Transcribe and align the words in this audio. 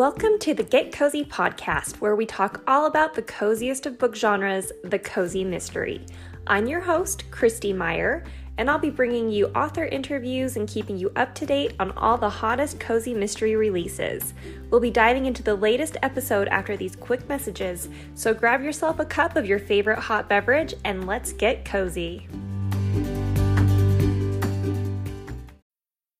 Welcome 0.00 0.38
to 0.38 0.54
the 0.54 0.62
Get 0.62 0.92
Cozy 0.92 1.26
podcast, 1.26 2.00
where 2.00 2.16
we 2.16 2.24
talk 2.24 2.62
all 2.66 2.86
about 2.86 3.12
the 3.12 3.20
coziest 3.20 3.84
of 3.84 3.98
book 3.98 4.16
genres, 4.16 4.72
the 4.82 4.98
cozy 4.98 5.44
mystery. 5.44 6.06
I'm 6.46 6.66
your 6.66 6.80
host, 6.80 7.30
Christy 7.30 7.74
Meyer, 7.74 8.24
and 8.56 8.70
I'll 8.70 8.78
be 8.78 8.88
bringing 8.88 9.28
you 9.28 9.48
author 9.48 9.84
interviews 9.84 10.56
and 10.56 10.66
keeping 10.66 10.96
you 10.96 11.12
up 11.16 11.34
to 11.34 11.44
date 11.44 11.74
on 11.78 11.92
all 11.98 12.16
the 12.16 12.30
hottest 12.30 12.80
cozy 12.80 13.12
mystery 13.12 13.56
releases. 13.56 14.32
We'll 14.70 14.80
be 14.80 14.90
diving 14.90 15.26
into 15.26 15.42
the 15.42 15.54
latest 15.54 15.98
episode 16.02 16.48
after 16.48 16.78
these 16.78 16.96
quick 16.96 17.28
messages, 17.28 17.90
so 18.14 18.32
grab 18.32 18.62
yourself 18.62 19.00
a 19.00 19.04
cup 19.04 19.36
of 19.36 19.44
your 19.44 19.58
favorite 19.58 19.98
hot 19.98 20.30
beverage 20.30 20.72
and 20.86 21.06
let's 21.06 21.34
get 21.34 21.66
cozy. 21.66 22.26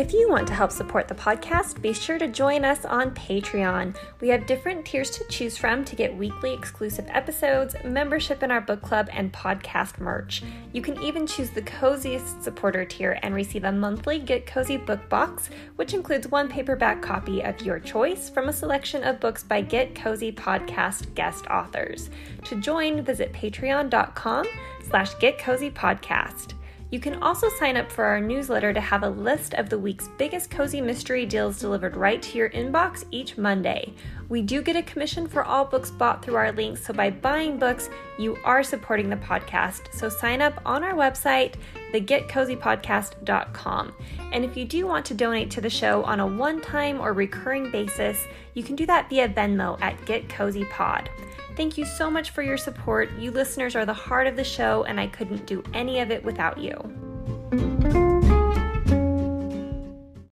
If 0.00 0.14
you 0.14 0.30
want 0.30 0.46
to 0.48 0.54
help 0.54 0.72
support 0.72 1.08
the 1.08 1.14
podcast, 1.14 1.82
be 1.82 1.92
sure 1.92 2.18
to 2.18 2.26
join 2.26 2.64
us 2.64 2.86
on 2.86 3.10
Patreon. 3.10 3.94
We 4.22 4.30
have 4.30 4.46
different 4.46 4.86
tiers 4.86 5.10
to 5.10 5.24
choose 5.28 5.58
from 5.58 5.84
to 5.84 5.94
get 5.94 6.16
weekly 6.16 6.54
exclusive 6.54 7.04
episodes, 7.10 7.76
membership 7.84 8.42
in 8.42 8.50
our 8.50 8.62
book 8.62 8.80
club, 8.80 9.10
and 9.12 9.30
podcast 9.30 9.98
merch. 9.98 10.42
You 10.72 10.80
can 10.80 10.98
even 11.02 11.26
choose 11.26 11.50
the 11.50 11.60
coziest 11.60 12.42
supporter 12.42 12.86
tier 12.86 13.18
and 13.22 13.34
receive 13.34 13.64
a 13.64 13.72
monthly 13.72 14.18
Get 14.18 14.46
Cozy 14.46 14.78
book 14.78 15.06
box, 15.10 15.50
which 15.76 15.92
includes 15.92 16.28
one 16.28 16.48
paperback 16.48 17.02
copy 17.02 17.42
of 17.42 17.60
your 17.60 17.78
choice 17.78 18.30
from 18.30 18.48
a 18.48 18.54
selection 18.54 19.04
of 19.04 19.20
books 19.20 19.42
by 19.42 19.60
Get 19.60 19.94
Cozy 19.94 20.32
podcast 20.32 21.14
guest 21.14 21.46
authors. 21.48 22.08
To 22.44 22.56
join, 22.56 23.02
visit 23.02 23.34
patreon.com 23.34 24.46
slash 24.88 25.14
getcozypodcast. 25.16 26.54
You 26.90 26.98
can 26.98 27.22
also 27.22 27.48
sign 27.48 27.76
up 27.76 27.90
for 27.90 28.04
our 28.04 28.20
newsletter 28.20 28.72
to 28.72 28.80
have 28.80 29.04
a 29.04 29.08
list 29.08 29.54
of 29.54 29.70
the 29.70 29.78
week's 29.78 30.08
biggest 30.18 30.50
cozy 30.50 30.80
mystery 30.80 31.24
deals 31.24 31.60
delivered 31.60 31.96
right 31.96 32.20
to 32.20 32.36
your 32.36 32.50
inbox 32.50 33.04
each 33.12 33.38
Monday. 33.38 33.94
We 34.28 34.42
do 34.42 34.60
get 34.60 34.74
a 34.74 34.82
commission 34.82 35.28
for 35.28 35.44
all 35.44 35.64
books 35.64 35.90
bought 35.90 36.24
through 36.24 36.34
our 36.34 36.50
links, 36.50 36.84
so 36.84 36.92
by 36.92 37.10
buying 37.10 37.58
books, 37.58 37.90
you 38.18 38.36
are 38.44 38.64
supporting 38.64 39.08
the 39.08 39.16
podcast. 39.16 39.94
So 39.94 40.08
sign 40.08 40.42
up 40.42 40.60
on 40.66 40.82
our 40.82 40.94
website, 40.94 41.54
thegetcozypodcast.com. 41.92 43.94
And 44.32 44.44
if 44.44 44.56
you 44.56 44.64
do 44.64 44.86
want 44.86 45.06
to 45.06 45.14
donate 45.14 45.50
to 45.52 45.60
the 45.60 45.70
show 45.70 46.02
on 46.04 46.18
a 46.18 46.26
one 46.26 46.60
time 46.60 47.00
or 47.00 47.12
recurring 47.12 47.70
basis, 47.70 48.26
you 48.54 48.64
can 48.64 48.74
do 48.74 48.86
that 48.86 49.08
via 49.08 49.28
Venmo 49.28 49.80
at 49.80 49.96
GetCozyPod. 50.06 51.06
Thank 51.60 51.76
you 51.76 51.84
so 51.84 52.10
much 52.10 52.30
for 52.30 52.40
your 52.40 52.56
support. 52.56 53.12
You 53.18 53.32
listeners 53.32 53.76
are 53.76 53.84
the 53.84 53.92
heart 53.92 54.26
of 54.26 54.34
the 54.34 54.42
show, 54.42 54.84
and 54.84 54.98
I 54.98 55.06
couldn't 55.06 55.44
do 55.44 55.62
any 55.74 56.00
of 56.00 56.10
it 56.10 56.24
without 56.24 56.56
you. 56.56 56.72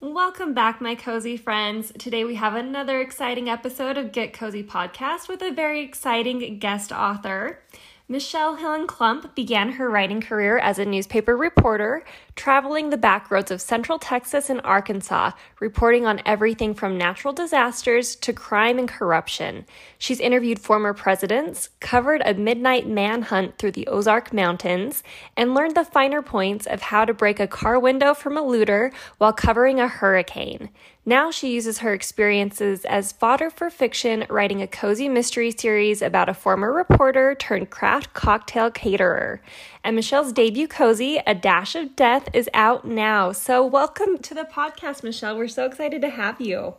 Welcome 0.02 0.54
back, 0.54 0.82
my 0.82 0.94
cozy 0.94 1.36
friends. 1.36 1.92
Today 1.98 2.26
we 2.26 2.36
have 2.36 2.54
another 2.54 3.02
exciting 3.02 3.50
episode 3.50 3.98
of 3.98 4.12
Get 4.12 4.34
Cozy 4.34 4.64
Podcast 4.64 5.28
with 5.28 5.42
a 5.42 5.50
very 5.50 5.82
exciting 5.82 6.60
guest 6.60 6.92
author. 6.92 7.60
Michelle 8.08 8.58
Hillen 8.58 8.86
Klump 8.86 9.34
began 9.34 9.72
her 9.72 9.90
writing 9.90 10.22
career 10.22 10.60
as 10.60 10.78
a 10.78 10.86
newspaper 10.86 11.36
reporter, 11.36 12.04
traveling 12.36 12.92
the 12.92 12.98
back 12.98 13.32
roads 13.32 13.50
of 13.50 13.60
central 13.60 13.98
Texas 13.98 14.48
and 14.48 14.62
Arkansas, 14.64 15.32
reporting 15.60 16.06
on 16.06 16.22
everything 16.24 16.76
from 16.76 17.00
natural 17.00 17.34
disasters 17.34 18.16
to 18.18 18.32
crime 18.32 18.78
and 18.78 18.88
corruption. 18.88 19.66
She's 19.98 20.20
interviewed 20.20 20.60
former 20.60 20.94
presidents, 20.94 21.70
covered 21.80 22.22
a 22.24 22.36
midnight 22.36 22.88
manhunt 22.88 23.58
through 23.58 23.72
the 23.72 23.88
Ozark 23.88 24.32
Mountains, 24.32 25.02
and 25.36 25.56
learned 25.56 25.76
the 25.76 25.84
finer 25.84 26.22
points 26.22 26.68
of 26.68 26.84
how 26.84 27.06
to 27.06 27.14
break 27.14 27.40
a 27.40 27.48
car 27.48 27.80
window 27.80 28.14
from 28.14 28.38
a 28.38 28.46
looter 28.46 28.92
while 29.18 29.34
covering 29.34 29.80
a 29.80 29.88
hurricane. 29.88 30.70
Now 31.08 31.30
she 31.30 31.54
uses 31.54 31.78
her 31.80 31.94
experiences 31.94 32.84
as 32.84 33.12
fodder 33.12 33.52
for 33.52 33.70
fiction, 33.70 34.26
writing 34.28 34.64
a 34.64 34.68
cozy 34.68 35.08
mystery 35.08 35.52
series 35.52 36.02
about 36.02 36.30
a 36.30 36.34
former 36.34 36.74
reporter 36.74 37.36
turned 37.36 37.70
craft 37.70 38.16
cocktail 38.16 38.72
caterer. 38.72 39.40
And 39.84 39.96
Michelle's 39.96 40.34
debut 40.34 40.68
cozy, 40.68 41.22
A 41.28 41.36
Dash 41.36 41.76
of 41.76 41.96
Death, 41.96 42.30
is 42.34 42.50
out 42.56 42.86
now. 42.86 43.34
So 43.34 43.64
welcome 43.64 44.18
to 44.18 44.34
the 44.34 44.46
podcast, 44.52 45.04
Michelle. 45.04 45.38
We're 45.38 45.48
so 45.48 45.68
excited 45.68 46.02
to 46.02 46.10
have 46.10 46.42
you. 46.42 46.74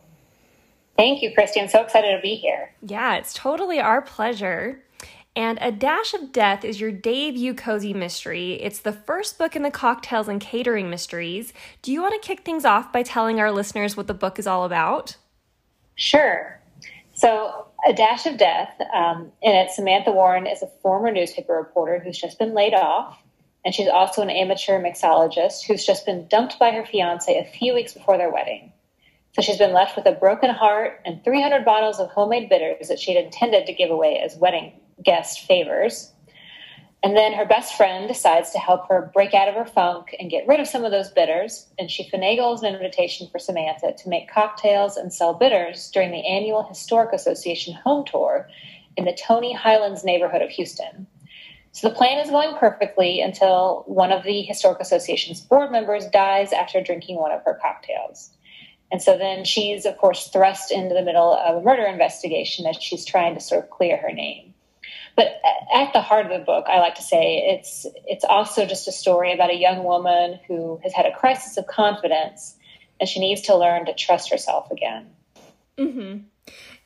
Thank 0.97 1.22
you, 1.22 1.32
Christy. 1.32 1.60
I'm 1.60 1.69
so 1.69 1.82
excited 1.82 2.16
to 2.16 2.20
be 2.20 2.34
here. 2.34 2.72
Yeah, 2.82 3.14
it's 3.19 3.32
totally 3.32 3.78
our 3.78 4.03
pleasure. 4.03 4.82
And 5.37 5.59
A 5.61 5.71
Dash 5.71 6.15
of 6.15 6.33
Death 6.33 6.65
is 6.65 6.81
your 6.81 6.91
debut 6.91 7.53
cozy 7.53 7.93
mystery. 7.93 8.55
It's 8.55 8.81
the 8.81 8.93
first 8.93 9.37
book 9.37 9.55
in 9.55 9.63
the 9.63 9.71
cocktails 9.71 10.29
and 10.29 10.41
catering 10.41 10.89
mysteries. 10.89 11.53
Do 11.83 11.93
you 11.93 12.01
want 12.01 12.15
to 12.15 12.27
kick 12.27 12.41
things 12.41 12.65
off 12.65 12.91
by 12.91 13.03
telling 13.03 13.39
our 13.39 13.53
listeners 13.53 13.99
what 13.99 14.07
the 14.07 14.15
book 14.15 14.39
is 14.39 14.47
all 14.47 14.65
about? 14.65 15.17
Sure. 15.95 16.59
So, 17.13 17.67
A 17.87 17.93
Dash 17.93 18.25
of 18.25 18.39
Death, 18.39 18.81
um, 18.95 19.31
in 19.43 19.55
it, 19.55 19.71
Samantha 19.71 20.11
Warren 20.11 20.47
is 20.47 20.63
a 20.63 20.71
former 20.81 21.13
newspaper 21.13 21.53
reporter 21.53 21.99
who's 21.99 22.19
just 22.19 22.39
been 22.39 22.55
laid 22.55 22.73
off. 22.73 23.19
And 23.63 23.75
she's 23.75 23.89
also 23.89 24.23
an 24.23 24.31
amateur 24.31 24.83
mixologist 24.83 25.67
who's 25.67 25.85
just 25.85 26.07
been 26.07 26.27
dumped 26.29 26.59
by 26.59 26.71
her 26.71 26.87
fiance 26.87 27.37
a 27.37 27.45
few 27.59 27.75
weeks 27.75 27.93
before 27.93 28.17
their 28.17 28.33
wedding. 28.33 28.73
So 29.35 29.43
she's 29.43 29.59
been 29.59 29.75
left 29.75 29.97
with 29.97 30.07
a 30.07 30.13
broken 30.13 30.49
heart 30.49 31.03
and 31.05 31.23
300 31.23 31.63
bottles 31.63 32.01
of 32.01 32.09
homemade 32.09 32.49
bitters 32.49 32.89
that 32.89 32.99
she'd 32.99 33.19
intended 33.19 33.67
to 33.67 33.75
give 33.75 33.91
away 33.91 34.19
as 34.25 34.35
wedding 34.37 34.73
guest 35.06 35.47
favors. 35.47 36.12
And 37.03 37.17
then 37.17 37.34
her 37.34 37.47
best 37.47 37.77
friend 37.77 38.09
decides 38.09 38.50
to 38.50 38.59
help 38.59 38.89
her 38.89 39.11
break 39.15 39.33
out 39.33 39.49
of 39.49 39.55
her 39.55 39.65
funk 39.65 40.15
and 40.19 40.31
get 40.31 40.47
rid 40.49 40.59
of 40.59 40.67
some 40.67 40.84
of 40.84 40.91
those 40.91 41.11
bitters. 41.11 41.69
And 41.78 41.89
she 41.89 42.11
finagles 42.11 42.62
an 42.62 42.75
invitation 42.75 43.28
for 43.31 43.39
Samantha 43.39 43.94
to 43.97 44.09
make 44.09 44.28
cocktails 44.28 44.97
and 44.97 45.12
sell 45.12 45.33
bitters 45.33 45.89
during 45.93 46.11
the 46.11 46.27
annual 46.27 46.65
Historic 46.65 47.12
Association 47.12 47.75
home 47.75 48.05
tour 48.05 48.49
in 48.97 49.05
the 49.05 49.17
Tony 49.17 49.55
Highlands 49.55 50.05
neighborhood 50.05 50.43
of 50.43 50.50
Houston. 50.50 51.06
So 51.71 51.88
the 51.88 51.94
plan 51.94 52.19
is 52.19 52.31
going 52.31 52.56
perfectly 52.56 53.21
until 53.21 53.84
one 53.87 54.11
of 54.11 54.25
the 54.25 54.43
Historic 54.43 54.81
Association's 54.81 55.43
board 55.43 55.71
members 55.71 56.06
dies 56.06 56.53
after 56.53 56.83
drinking 56.83 57.17
one 57.19 57.31
of 57.31 57.44
her 57.44 57.61
cocktails. 57.62 58.31
And 58.91 59.03
so 59.03 59.19
then 59.19 59.44
she's, 59.44 59.84
of 59.84 59.99
course, 59.99 60.28
thrust 60.28 60.73
into 60.73 60.94
the 60.94 61.03
middle 61.03 61.34
of 61.34 61.56
a 61.56 61.61
murder 61.61 61.84
investigation 61.84 62.67
as 62.67 62.77
she's 62.81 63.05
trying 63.05 63.34
to 63.34 63.41
sort 63.41 63.62
of 63.62 63.71
clear 63.71 63.97
her 63.99 64.12
name. 64.12 64.55
But 65.16 65.41
at 65.75 65.94
the 65.94 66.03
heart 66.03 66.27
of 66.27 66.32
the 66.32 66.44
book, 66.44 66.66
I 66.69 66.78
like 66.78 66.94
to 66.97 67.03
say 67.03 67.38
it's 67.38 67.87
it's 68.06 68.25
also 68.25 68.66
just 68.66 68.87
a 68.87 68.93
story 68.93 69.32
about 69.32 69.50
a 69.50 69.56
young 69.56 69.82
woman 69.82 70.38
who 70.47 70.78
has 70.82 70.93
had 70.93 71.06
a 71.06 71.12
crisis 71.12 71.56
of 71.56 71.66
confidence, 71.66 72.54
and 73.00 73.09
she 73.09 73.19
needs 73.19 73.41
to 73.43 73.56
learn 73.56 73.87
to 73.87 73.94
trust 73.94 74.31
herself 74.31 74.71
again. 74.71 75.10
Mm-hmm. 75.78 76.19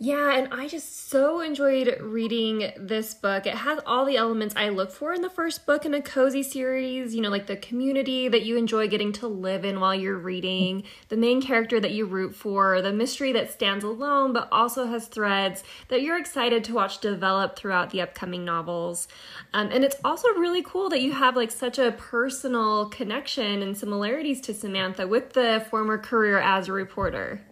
Yeah, 0.03 0.35
and 0.35 0.49
I 0.51 0.67
just 0.67 1.11
so 1.11 1.43
enjoyed 1.43 1.95
reading 2.01 2.73
this 2.79 3.13
book. 3.13 3.45
It 3.45 3.55
has 3.55 3.81
all 3.85 4.07
the 4.07 4.17
elements 4.17 4.55
I 4.57 4.71
look 4.71 4.93
for 4.93 5.13
in 5.13 5.21
the 5.21 5.29
first 5.29 5.67
book 5.67 5.85
in 5.85 5.93
a 5.93 6.01
cozy 6.01 6.43
series, 6.43 7.15
you 7.15 7.21
know, 7.21 7.29
like 7.29 7.47
the 7.47 7.59
community 7.59 8.27
that 8.27 8.41
you 8.41 8.57
enjoy 8.57 8.89
getting 8.89 9.13
to 9.13 9.27
live 9.29 9.63
in 9.63 9.79
while 9.79 9.95
you're 9.95 10.17
reading, 10.17 10.85
the 11.11 11.19
main 11.19 11.43
character 11.43 11.79
that 11.81 11.91
you 11.91 12.07
root 12.07 12.35
for, 12.35 12.81
the 12.81 12.95
mystery 12.95 13.31
that 13.33 13.53
stands 13.53 13.85
alone 13.85 14.33
but 14.33 14.49
also 14.51 14.87
has 14.87 15.07
threads 15.07 15.63
that 15.89 16.01
you're 16.01 16.19
excited 16.19 16.65
to 16.65 16.73
watch 16.73 17.01
develop 17.01 17.55
throughout 17.55 17.91
the 17.91 18.01
upcoming 18.01 18.43
novels. 18.43 19.07
Um, 19.53 19.69
and 19.71 19.85
it's 19.85 19.97
also 20.03 20.29
really 20.29 20.63
cool 20.63 20.89
that 20.89 21.03
you 21.03 21.13
have 21.13 21.37
like 21.37 21.51
such 21.51 21.79
a 21.79 21.93
personal 21.93 22.89
connection 22.89 23.61
and 23.61 23.77
similarities 23.77 24.41
to 24.43 24.55
Samantha 24.55 25.07
with 25.07 25.35
the 25.35 25.67
former 25.69 25.99
career 25.99 26.39
as 26.39 26.69
a 26.69 26.73
reporter. 26.73 27.43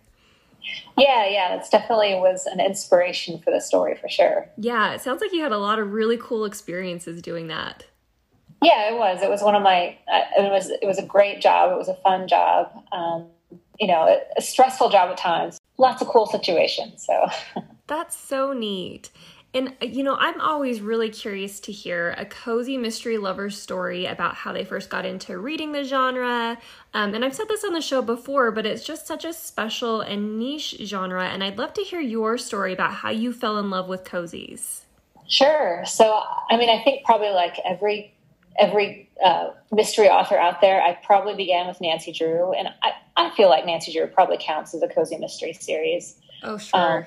Yeah, 0.96 1.26
yeah, 1.26 1.56
that's 1.56 1.68
definitely 1.70 2.14
was 2.14 2.46
an 2.46 2.60
inspiration 2.60 3.38
for 3.38 3.50
the 3.50 3.60
story 3.60 3.96
for 3.96 4.08
sure. 4.08 4.48
Yeah, 4.56 4.92
it 4.92 5.00
sounds 5.00 5.20
like 5.20 5.32
you 5.32 5.42
had 5.42 5.52
a 5.52 5.58
lot 5.58 5.78
of 5.78 5.92
really 5.92 6.16
cool 6.16 6.44
experiences 6.44 7.22
doing 7.22 7.46
that. 7.48 7.86
Yeah, 8.62 8.92
it 8.92 8.98
was. 8.98 9.22
It 9.22 9.30
was 9.30 9.42
one 9.42 9.54
of 9.54 9.62
my. 9.62 9.96
It 10.08 10.50
was. 10.50 10.70
It 10.70 10.86
was 10.86 10.98
a 10.98 11.04
great 11.04 11.40
job. 11.40 11.72
It 11.72 11.78
was 11.78 11.88
a 11.88 11.94
fun 11.94 12.26
job. 12.26 12.72
Um, 12.90 13.28
you 13.78 13.86
know, 13.86 14.02
a, 14.02 14.18
a 14.36 14.42
stressful 14.42 14.90
job 14.90 15.10
at 15.10 15.16
times. 15.16 15.58
Lots 15.78 16.02
of 16.02 16.08
cool 16.08 16.26
situations. 16.26 17.06
So 17.06 17.62
that's 17.86 18.16
so 18.16 18.52
neat. 18.52 19.10
And, 19.58 19.74
you 19.82 20.04
know, 20.04 20.14
I'm 20.14 20.40
always 20.40 20.80
really 20.80 21.10
curious 21.10 21.58
to 21.60 21.72
hear 21.72 22.14
a 22.16 22.24
cozy 22.24 22.76
mystery 22.76 23.18
lover's 23.18 23.60
story 23.60 24.06
about 24.06 24.36
how 24.36 24.52
they 24.52 24.64
first 24.64 24.88
got 24.88 25.04
into 25.04 25.36
reading 25.38 25.72
the 25.72 25.82
genre. 25.82 26.56
Um, 26.94 27.12
and 27.12 27.24
I've 27.24 27.34
said 27.34 27.48
this 27.48 27.64
on 27.64 27.72
the 27.72 27.80
show 27.80 28.00
before, 28.00 28.52
but 28.52 28.66
it's 28.66 28.84
just 28.84 29.08
such 29.08 29.24
a 29.24 29.32
special 29.32 30.00
and 30.00 30.38
niche 30.38 30.76
genre. 30.84 31.24
And 31.24 31.42
I'd 31.42 31.58
love 31.58 31.74
to 31.74 31.82
hear 31.82 31.98
your 31.98 32.38
story 32.38 32.72
about 32.72 32.92
how 32.92 33.10
you 33.10 33.32
fell 33.32 33.58
in 33.58 33.68
love 33.68 33.88
with 33.88 34.04
cozies. 34.04 34.82
Sure. 35.26 35.82
So, 35.84 36.22
I 36.50 36.56
mean, 36.56 36.70
I 36.70 36.80
think 36.84 37.04
probably 37.04 37.30
like 37.30 37.56
every 37.64 38.14
every 38.60 39.10
uh, 39.24 39.48
mystery 39.72 40.08
author 40.08 40.36
out 40.36 40.60
there, 40.60 40.80
I 40.80 40.94
probably 41.04 41.34
began 41.34 41.66
with 41.66 41.80
Nancy 41.80 42.12
Drew, 42.12 42.52
and 42.52 42.68
I, 42.82 42.92
I 43.16 43.30
feel 43.30 43.48
like 43.48 43.66
Nancy 43.66 43.92
Drew 43.92 44.06
probably 44.06 44.38
counts 44.40 44.72
as 44.72 44.82
a 44.82 44.88
cozy 44.88 45.16
mystery 45.16 45.52
series. 45.52 46.16
Oh, 46.44 46.58
sure. 46.58 46.98
Um, 46.98 47.06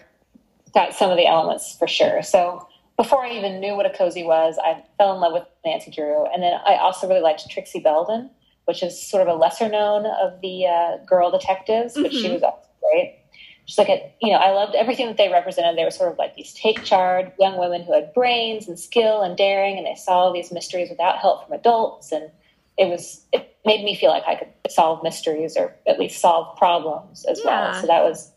got 0.73 0.93
some 0.93 1.11
of 1.11 1.17
the 1.17 1.27
elements 1.27 1.75
for 1.77 1.87
sure. 1.87 2.21
So 2.23 2.67
before 2.97 3.25
I 3.25 3.31
even 3.31 3.59
knew 3.59 3.75
what 3.75 3.85
a 3.85 3.89
cozy 3.89 4.23
was, 4.23 4.57
I 4.63 4.83
fell 4.97 5.13
in 5.15 5.21
love 5.21 5.33
with 5.33 5.43
Nancy 5.65 5.91
Drew, 5.91 6.25
and 6.25 6.43
then 6.43 6.53
I 6.65 6.75
also 6.75 7.07
really 7.07 7.21
liked 7.21 7.49
Trixie 7.49 7.79
Belden, 7.79 8.29
which 8.65 8.83
is 8.83 9.01
sort 9.01 9.27
of 9.27 9.33
a 9.33 9.37
lesser 9.37 9.67
known 9.67 10.05
of 10.05 10.39
the 10.41 10.67
uh, 10.67 10.97
girl 11.05 11.31
detectives, 11.31 11.93
but 11.95 12.11
mm-hmm. 12.11 12.21
she 12.21 12.31
was 12.31 12.43
also 12.43 12.67
great. 12.91 13.17
She's 13.65 13.77
like, 13.77 13.89
a, 13.89 14.13
you 14.21 14.31
know, 14.31 14.37
I 14.37 14.51
loved 14.51 14.75
everything 14.75 15.07
that 15.07 15.17
they 15.17 15.29
represented. 15.29 15.77
They 15.77 15.83
were 15.83 15.91
sort 15.91 16.11
of 16.11 16.17
like 16.17 16.35
these 16.35 16.53
take 16.53 16.83
charge 16.83 17.31
young 17.39 17.57
women 17.57 17.83
who 17.83 17.93
had 17.93 18.13
brains 18.13 18.67
and 18.67 18.77
skill 18.77 19.21
and 19.21 19.37
daring, 19.37 19.77
and 19.77 19.85
they 19.85 19.95
solved 19.95 20.35
these 20.35 20.51
mysteries 20.51 20.89
without 20.89 21.19
help 21.19 21.45
from 21.45 21.53
adults. 21.53 22.11
And 22.11 22.29
it 22.77 22.89
was, 22.89 23.23
it 23.31 23.55
made 23.65 23.83
me 23.83 23.95
feel 23.95 24.09
like 24.09 24.23
I 24.27 24.35
could 24.35 24.49
solve 24.69 25.03
mysteries 25.03 25.55
or 25.57 25.75
at 25.87 25.99
least 25.99 26.19
solve 26.19 26.57
problems 26.57 27.23
as 27.25 27.39
yeah. 27.43 27.71
well. 27.71 27.81
So 27.81 27.87
that 27.87 28.03
was 28.03 28.31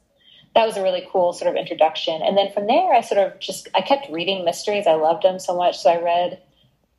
that 0.55 0.67
was 0.67 0.77
a 0.77 0.83
really 0.83 1.07
cool 1.11 1.33
sort 1.33 1.51
of 1.51 1.57
introduction. 1.57 2.23
And 2.23 2.37
then 2.37 2.53
from 2.53 2.67
there, 2.67 2.93
I 2.93 3.01
sort 3.01 3.21
of 3.21 3.39
just 3.41 3.69
I 3.75 3.81
kept 3.81 4.11
reading 4.11 4.45
mysteries. 4.45 4.87
I 4.87 4.95
loved 4.95 5.25
them 5.25 5.39
so 5.39 5.57
much, 5.57 5.79
so 5.79 5.91
I 5.91 6.01
read 6.01 6.41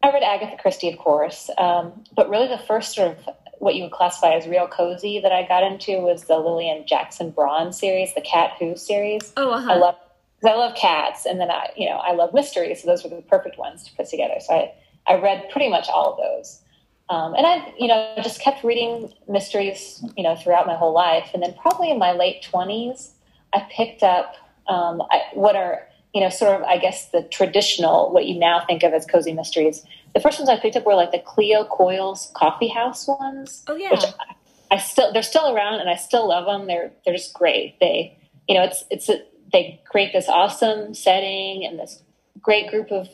I 0.04 0.12
read 0.12 0.24
Agatha 0.24 0.57
Christie, 0.62 0.92
of 0.92 1.00
course, 1.00 1.50
um, 1.57 2.04
but 2.16 2.30
really 2.30 2.48
the 2.48 2.60
first 2.60 2.94
sort 2.94 3.18
of 3.18 3.30
what 3.60 3.75
you 3.75 3.84
would 3.84 3.92
classify 3.92 4.34
as 4.34 4.46
real 4.46 4.68
cozy 4.68 5.19
that 5.19 5.31
I 5.31 5.48
got 5.48 5.63
into 5.63 6.00
was 6.00 6.25
the 6.25 6.38
Lillian 6.38 6.86
Jackson 6.86 7.31
Braun 7.31 7.74
series, 7.74 8.13
the 8.13 8.22
Cat 8.22 8.52
Who 8.60 8.75
series. 8.75 9.34
Oh, 9.38 9.52
uh-huh. 9.52 9.72
I 9.72 9.75
love 9.75 9.96
I 10.44 10.54
love 10.54 10.75
cats, 10.75 11.25
and 11.25 11.40
then 11.40 11.50
I 11.50 11.69
you 11.75 11.90
know 11.90 11.96
I 11.96 12.13
love 12.13 12.34
mysteries, 12.34 12.81
so 12.81 12.88
those 12.88 13.04
were 13.04 13.10
the 13.10 13.22
perfect 13.22 13.58
ones 13.58 13.84
to 13.86 13.96
put 13.96 14.08
together. 14.10 14.36
So 14.40 14.54
I 14.54 14.74
I 15.08 15.19
read 15.19 15.50
pretty 15.50 15.69
much 15.69 15.88
all 15.90 16.13
of 16.13 16.18
those. 16.18 16.62
Um, 17.08 17.36
and 17.36 17.46
I, 17.46 17.72
you 17.78 17.88
know, 17.88 18.16
just 18.24 18.42
kept 18.42 18.63
reading 18.63 19.13
mysteries, 19.30 20.04
you 20.18 20.24
know, 20.24 20.36
throughout 20.36 20.66
my 20.66 20.75
whole 20.75 20.92
life. 20.92 21.30
And 21.36 21.44
then 21.44 21.54
probably 21.54 21.92
in 21.92 22.00
my 22.00 22.13
late 22.13 22.42
twenties, 22.42 23.12
I 23.56 23.68
picked 23.72 24.04
up 24.04 24.36
um, 24.68 25.02
I, 25.12 25.22
what 25.34 25.56
are 25.56 25.88
you 26.13 26.22
know 26.22 26.30
sort 26.30 26.60
of 26.60 26.68
I 26.68 26.78
guess 26.78 27.10
the 27.10 27.24
traditional 27.24 28.12
what 28.12 28.25
you 28.25 28.38
now 28.38 28.63
think 28.66 28.84
of 28.84 28.94
as 28.94 29.06
cozy 29.06 29.34
mysteries. 29.34 29.86
The 30.13 30.22
first 30.22 30.40
ones 30.40 30.50
I 30.50 30.60
picked 30.60 30.75
up 30.75 30.86
were 30.86 30.96
like 30.96 31.12
the 31.12 31.19
Cleo 31.19 31.66
Coyle's 31.66 32.31
Coffee 32.36 32.69
House 32.69 33.07
ones. 33.07 33.63
Oh 33.68 33.75
yeah, 33.75 33.92
which 33.92 34.04
I, 34.04 34.75
I 34.75 34.78
still 34.78 35.12
they're 35.13 35.24
still 35.24 35.56
around 35.56 35.80
and 35.80 35.90
I 35.90 35.96
still 35.96 36.28
love 36.30 36.46
them. 36.46 36.68
They're 36.68 36.92
they're 37.04 37.16
just 37.16 37.34
great. 37.34 37.80
They 37.80 38.18
you 38.48 38.56
know 38.56 38.63
it's 38.63 38.84
it's 38.90 39.10
a, 39.10 39.22
they 39.52 39.81
create 39.86 40.13
this 40.13 40.28
awesome 40.28 40.94
setting 40.94 41.66
and 41.66 41.80
this 41.80 42.01
great 42.42 42.69
group 42.69 42.92
of 42.92 43.08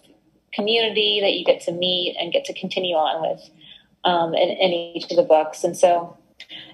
community 0.53 1.19
that 1.21 1.33
you 1.33 1.45
get 1.45 1.61
to 1.61 1.71
meet 1.71 2.15
and 2.19 2.33
get 2.33 2.45
to 2.45 2.53
continue 2.53 2.95
on 2.95 3.21
with 3.21 3.49
um, 4.03 4.33
in, 4.33 4.49
in 4.49 4.71
each 4.71 5.09
of 5.09 5.17
the 5.17 5.23
books. 5.23 5.63
And 5.63 5.77
so 5.77 6.17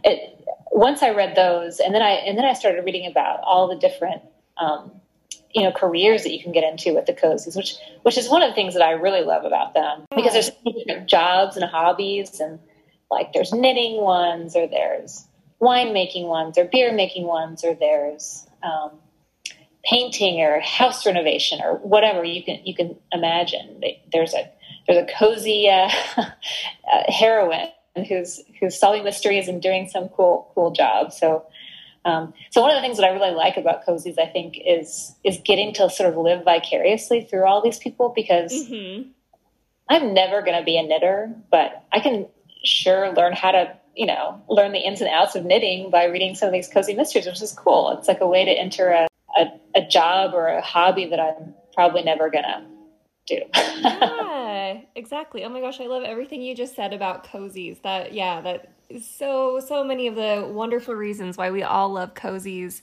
it 0.03 0.37
once 0.71 1.03
I 1.03 1.09
read 1.09 1.35
those, 1.35 1.79
and 1.79 1.93
then 1.93 2.01
I 2.01 2.11
and 2.11 2.37
then 2.37 2.45
I 2.45 2.53
started 2.53 2.85
reading 2.85 3.09
about 3.09 3.39
all 3.43 3.67
the 3.67 3.75
different 3.75 4.21
um, 4.57 4.91
you 5.53 5.63
know 5.63 5.71
careers 5.71 6.23
that 6.23 6.31
you 6.31 6.41
can 6.41 6.51
get 6.51 6.63
into 6.63 6.93
with 6.93 7.05
the 7.05 7.13
cozies, 7.13 7.55
which 7.55 7.75
which 8.03 8.17
is 8.17 8.29
one 8.29 8.41
of 8.41 8.49
the 8.49 8.55
things 8.55 8.73
that 8.73 8.83
I 8.83 8.91
really 8.91 9.21
love 9.21 9.45
about 9.45 9.73
them 9.73 10.05
because 10.15 10.33
there's 10.33 10.51
different 10.65 11.09
jobs 11.09 11.57
and 11.57 11.65
hobbies, 11.65 12.39
and 12.39 12.59
like 13.09 13.33
there's 13.33 13.53
knitting 13.53 14.01
ones, 14.01 14.55
or 14.55 14.67
there's 14.67 15.25
winemaking 15.61 16.27
ones, 16.27 16.57
or 16.57 16.65
beer 16.65 16.93
making 16.93 17.25
ones, 17.25 17.63
or 17.63 17.73
there's 17.73 18.47
um, 18.63 18.91
painting 19.83 20.41
or 20.41 20.59
house 20.59 21.05
renovation 21.05 21.59
or 21.61 21.75
whatever 21.77 22.23
you 22.23 22.43
can 22.43 22.59
you 22.65 22.75
can 22.75 22.95
imagine. 23.11 23.81
There's 24.11 24.33
a 24.33 24.49
there's 24.87 25.03
a 25.03 25.13
cozy 25.17 25.69
uh, 25.69 25.89
uh, 26.17 26.23
heroine 27.07 27.69
who's 28.03 28.41
who's 28.59 28.79
solving 28.79 29.03
mysteries 29.03 29.47
and 29.47 29.61
doing 29.61 29.87
some 29.87 30.09
cool 30.09 30.51
cool 30.53 30.71
job. 30.71 31.13
So 31.13 31.45
um, 32.07 32.33
so 32.51 32.61
one 32.61 32.71
of 32.71 32.77
the 32.77 32.81
things 32.81 32.97
that 32.97 33.05
I 33.05 33.09
really 33.09 33.35
like 33.35 33.57
about 33.57 33.85
cozies, 33.85 34.17
I 34.17 34.27
think, 34.27 34.57
is 34.65 35.13
is 35.23 35.39
getting 35.43 35.73
to 35.75 35.89
sort 35.89 36.09
of 36.09 36.17
live 36.17 36.45
vicariously 36.45 37.27
through 37.29 37.45
all 37.45 37.61
these 37.61 37.79
people 37.79 38.13
because 38.15 38.53
mm-hmm. 38.53 39.09
I'm 39.89 40.13
never 40.13 40.41
going 40.41 40.57
to 40.57 40.63
be 40.63 40.77
a 40.77 40.83
knitter, 40.83 41.35
but 41.51 41.83
I 41.91 41.99
can 41.99 42.27
sure 42.63 43.13
learn 43.13 43.33
how 43.33 43.51
to 43.51 43.77
you 43.93 44.05
know 44.05 44.41
learn 44.47 44.71
the 44.71 44.79
ins 44.79 45.01
and 45.01 45.09
outs 45.09 45.35
of 45.35 45.43
knitting 45.43 45.89
by 45.91 46.05
reading 46.05 46.35
some 46.35 46.47
of 46.47 46.53
these 46.53 46.69
cozy 46.69 46.93
mysteries, 46.93 47.25
which 47.25 47.41
is 47.41 47.51
cool. 47.51 47.97
It's 47.97 48.07
like 48.07 48.21
a 48.21 48.27
way 48.27 48.45
to 48.45 48.51
enter 48.51 48.89
a, 48.89 49.07
a, 49.37 49.81
a 49.81 49.87
job 49.87 50.33
or 50.33 50.47
a 50.47 50.61
hobby 50.61 51.07
that 51.07 51.19
I'm 51.19 51.55
probably 51.73 52.03
never 52.03 52.29
going 52.29 52.45
to 52.45 52.76
do. 53.27 53.41
yeah, 53.55 54.81
exactly. 54.95 55.43
Oh 55.43 55.49
my 55.49 55.61
gosh, 55.61 55.79
I 55.79 55.85
love 55.85 56.03
everything 56.03 56.41
you 56.41 56.55
just 56.55 56.75
said 56.75 56.93
about 56.93 57.27
cozies. 57.27 57.81
That 57.83 58.13
yeah, 58.13 58.41
that 58.41 58.71
is 58.89 59.07
so 59.07 59.59
so 59.59 59.83
many 59.83 60.07
of 60.07 60.15
the 60.15 60.49
wonderful 60.51 60.95
reasons 60.95 61.37
why 61.37 61.51
we 61.51 61.63
all 61.63 61.93
love 61.93 62.13
cozies 62.13 62.81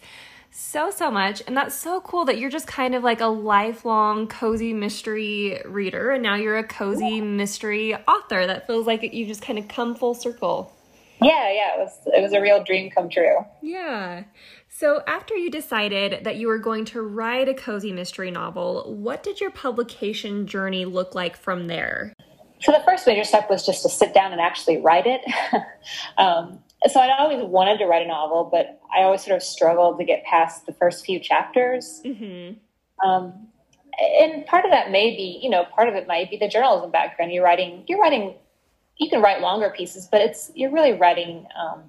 so 0.56 0.88
so 0.88 1.11
much 1.11 1.43
and 1.49 1.56
that's 1.56 1.75
so 1.75 2.00
cool 2.02 2.25
that 2.25 2.38
you're 2.38 2.49
just 2.49 2.69
kind 2.69 2.94
of 2.94 3.02
like 3.02 3.20
a 3.20 3.26
lifelong 3.26 4.29
cozy 4.29 4.73
mystery 4.73 5.61
reader 5.64 6.12
and 6.12 6.23
now 6.23 6.37
you're 6.37 6.58
a 6.58 6.62
cozy 6.62 7.20
mystery 7.20 7.93
author 8.06 8.46
that 8.46 8.64
feels 8.64 8.87
like 8.87 9.02
you 9.02 9.26
just 9.26 9.43
kind 9.43 9.58
of 9.58 9.67
come 9.67 9.96
full 9.96 10.14
circle 10.14 10.73
yeah 11.20 11.50
yeah 11.50 11.75
it 11.75 11.79
was 11.79 11.99
it 12.06 12.23
was 12.23 12.32
a 12.32 12.41
real 12.41 12.62
dream 12.62 12.88
come 12.88 13.08
true 13.08 13.38
yeah 13.62 14.23
so, 14.76 15.05
after 15.06 15.37
you 15.37 15.53
decided 15.53 16.25
that 16.25 16.35
you 16.35 16.49
were 16.49 16.59
going 16.59 16.85
to 16.87 17.00
write 17.00 17.49
a 17.49 17.55
cozy 17.55 17.93
mystery 17.93 18.32
novel, 18.32 18.93
what 18.93 19.23
did 19.23 19.41
your 19.41 19.53
publication 19.53 20.49
journey 20.49 20.85
look 20.85 21.15
like 21.15 21.37
from 21.37 21.69
there? 21.69 22.12
So, 22.61 22.73
the 22.73 22.82
first 22.85 23.06
major 23.06 23.23
step 23.23 23.49
was 23.49 23.65
just 23.65 23.85
to 23.85 23.88
sit 23.88 24.12
down 24.12 24.32
and 24.32 24.41
actually 24.41 24.79
write 24.79 25.06
it. 25.06 25.21
um, 26.19 26.59
so, 26.88 26.99
I'd 26.99 27.15
always 27.17 27.41
wanted 27.44 27.79
to 27.79 27.87
write 27.87 28.05
a 28.05 28.09
novel, 28.09 28.49
but 28.50 28.81
I 28.93 29.03
always 29.03 29.25
sort 29.25 29.37
of 29.37 29.44
struggled 29.44 29.97
to 30.00 30.05
get 30.05 30.25
past 30.25 30.67
the 30.67 30.73
first 30.73 31.06
few 31.06 31.20
chapters. 31.20 32.03
Mm-hmm. 32.05 33.09
Um, 33.09 33.47
and 34.00 34.44
part 34.47 34.65
of 34.65 34.73
that 34.73 34.91
may 34.91 35.15
be, 35.15 35.38
you 35.41 35.50
know, 35.50 35.67
part 35.67 35.88
of 35.88 35.94
it 35.94 36.09
might 36.09 36.31
be 36.31 36.37
the 36.37 36.49
journalism 36.49 36.91
background. 36.91 37.32
You're 37.32 37.44
writing, 37.44 37.85
you're 37.87 38.00
writing, 38.00 38.35
you 38.99 39.08
can 39.08 39.22
write 39.22 39.41
longer 39.41 39.70
pieces, 39.70 40.08
but 40.10 40.20
it's 40.20 40.51
you're 40.56 40.72
really 40.72 40.94
writing 40.94 41.46
um, 41.56 41.84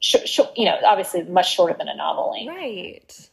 sh- 0.00 0.26
sh- 0.26 0.40
you 0.56 0.64
know, 0.64 0.78
obviously 0.84 1.22
much 1.24 1.54
shorter 1.54 1.74
than 1.76 1.88
a 1.88 1.96
novel 1.96 2.30
length. 2.32 2.48
Right. 2.48 3.30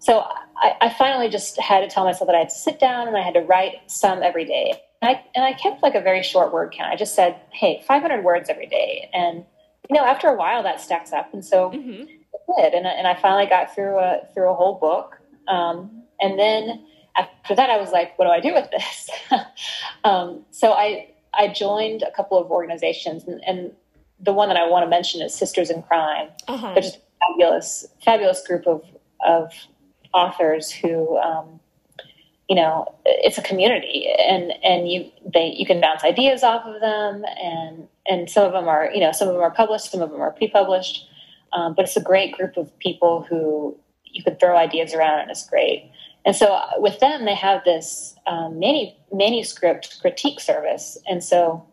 So 0.00 0.20
I, 0.56 0.74
I, 0.82 0.88
finally 0.90 1.28
just 1.28 1.58
had 1.58 1.80
to 1.80 1.88
tell 1.88 2.04
myself 2.04 2.28
that 2.28 2.36
I 2.36 2.40
had 2.40 2.50
to 2.50 2.54
sit 2.54 2.78
down 2.78 3.08
and 3.08 3.16
I 3.16 3.22
had 3.22 3.34
to 3.34 3.40
write 3.40 3.90
some 3.90 4.22
every 4.22 4.44
day. 4.44 4.74
And 5.02 5.10
I, 5.10 5.24
and 5.34 5.44
I 5.44 5.52
kept 5.54 5.82
like 5.82 5.94
a 5.94 6.00
very 6.00 6.22
short 6.22 6.52
word 6.52 6.72
count. 6.76 6.92
I 6.92 6.96
just 6.96 7.14
said, 7.14 7.40
hey, 7.50 7.82
500 7.86 8.22
words 8.22 8.48
every 8.48 8.66
day. 8.66 9.10
And, 9.12 9.44
you 9.88 9.96
know, 9.96 10.04
after 10.04 10.28
a 10.28 10.36
while 10.36 10.62
that 10.64 10.80
stacks 10.80 11.12
up. 11.12 11.32
And 11.32 11.44
so 11.44 11.70
mm-hmm. 11.70 12.02
it 12.02 12.40
did. 12.56 12.74
And, 12.74 12.86
and 12.86 13.06
I 13.06 13.14
finally 13.14 13.46
got 13.46 13.74
through 13.74 13.98
a, 13.98 14.20
through 14.34 14.50
a 14.50 14.54
whole 14.54 14.78
book. 14.78 15.18
Um, 15.48 16.02
and 16.20 16.38
then 16.38 16.84
after 17.16 17.54
that, 17.54 17.70
I 17.70 17.78
was 17.78 17.90
like, 17.90 18.18
what 18.18 18.26
do 18.26 18.30
I 18.30 18.40
do 18.40 18.54
with 18.54 18.70
this? 18.70 19.10
um, 20.04 20.44
so 20.50 20.72
I, 20.72 21.14
I 21.34 21.48
joined 21.48 22.02
a 22.02 22.10
couple 22.10 22.38
of 22.38 22.50
organizations 22.50 23.24
and, 23.24 23.40
and 23.46 23.72
the 24.20 24.32
one 24.32 24.48
that 24.48 24.56
I 24.56 24.68
want 24.68 24.84
to 24.84 24.90
mention 24.90 25.22
is 25.22 25.34
Sisters 25.34 25.70
in 25.70 25.82
Crime, 25.82 26.28
uh-huh. 26.48 26.74
is 26.76 26.94
a 26.94 26.98
fabulous, 27.20 27.86
fabulous 28.04 28.46
group 28.46 28.66
of 28.66 28.82
of 29.24 29.52
authors 30.12 30.70
who, 30.70 31.16
um, 31.18 31.60
you 32.48 32.56
know, 32.56 32.94
it's 33.04 33.38
a 33.38 33.42
community, 33.42 34.08
and 34.18 34.52
and 34.62 34.90
you 34.90 35.10
they 35.32 35.54
you 35.56 35.66
can 35.66 35.80
bounce 35.80 36.04
ideas 36.04 36.42
off 36.42 36.64
of 36.64 36.80
them, 36.80 37.24
and 37.40 37.88
and 38.06 38.30
some 38.30 38.44
of 38.44 38.52
them 38.52 38.68
are 38.68 38.90
you 38.92 39.00
know 39.00 39.12
some 39.12 39.28
of 39.28 39.34
them 39.34 39.42
are 39.42 39.50
published, 39.50 39.90
some 39.90 40.00
of 40.00 40.10
them 40.10 40.20
are 40.20 40.32
pre-published, 40.32 41.06
um, 41.52 41.74
but 41.74 41.84
it's 41.84 41.96
a 41.96 42.02
great 42.02 42.32
group 42.32 42.56
of 42.56 42.76
people 42.78 43.26
who 43.28 43.76
you 44.04 44.22
could 44.22 44.40
throw 44.40 44.56
ideas 44.56 44.94
around, 44.94 45.20
and 45.20 45.30
it's 45.30 45.48
great. 45.48 45.90
And 46.24 46.34
so 46.34 46.54
uh, 46.54 46.70
with 46.78 46.98
them, 46.98 47.24
they 47.24 47.34
have 47.34 47.62
this 47.64 48.16
um, 48.26 48.58
manu- 48.58 48.90
manuscript 49.12 50.00
critique 50.00 50.40
service, 50.40 50.98
and 51.06 51.22
so 51.22 51.64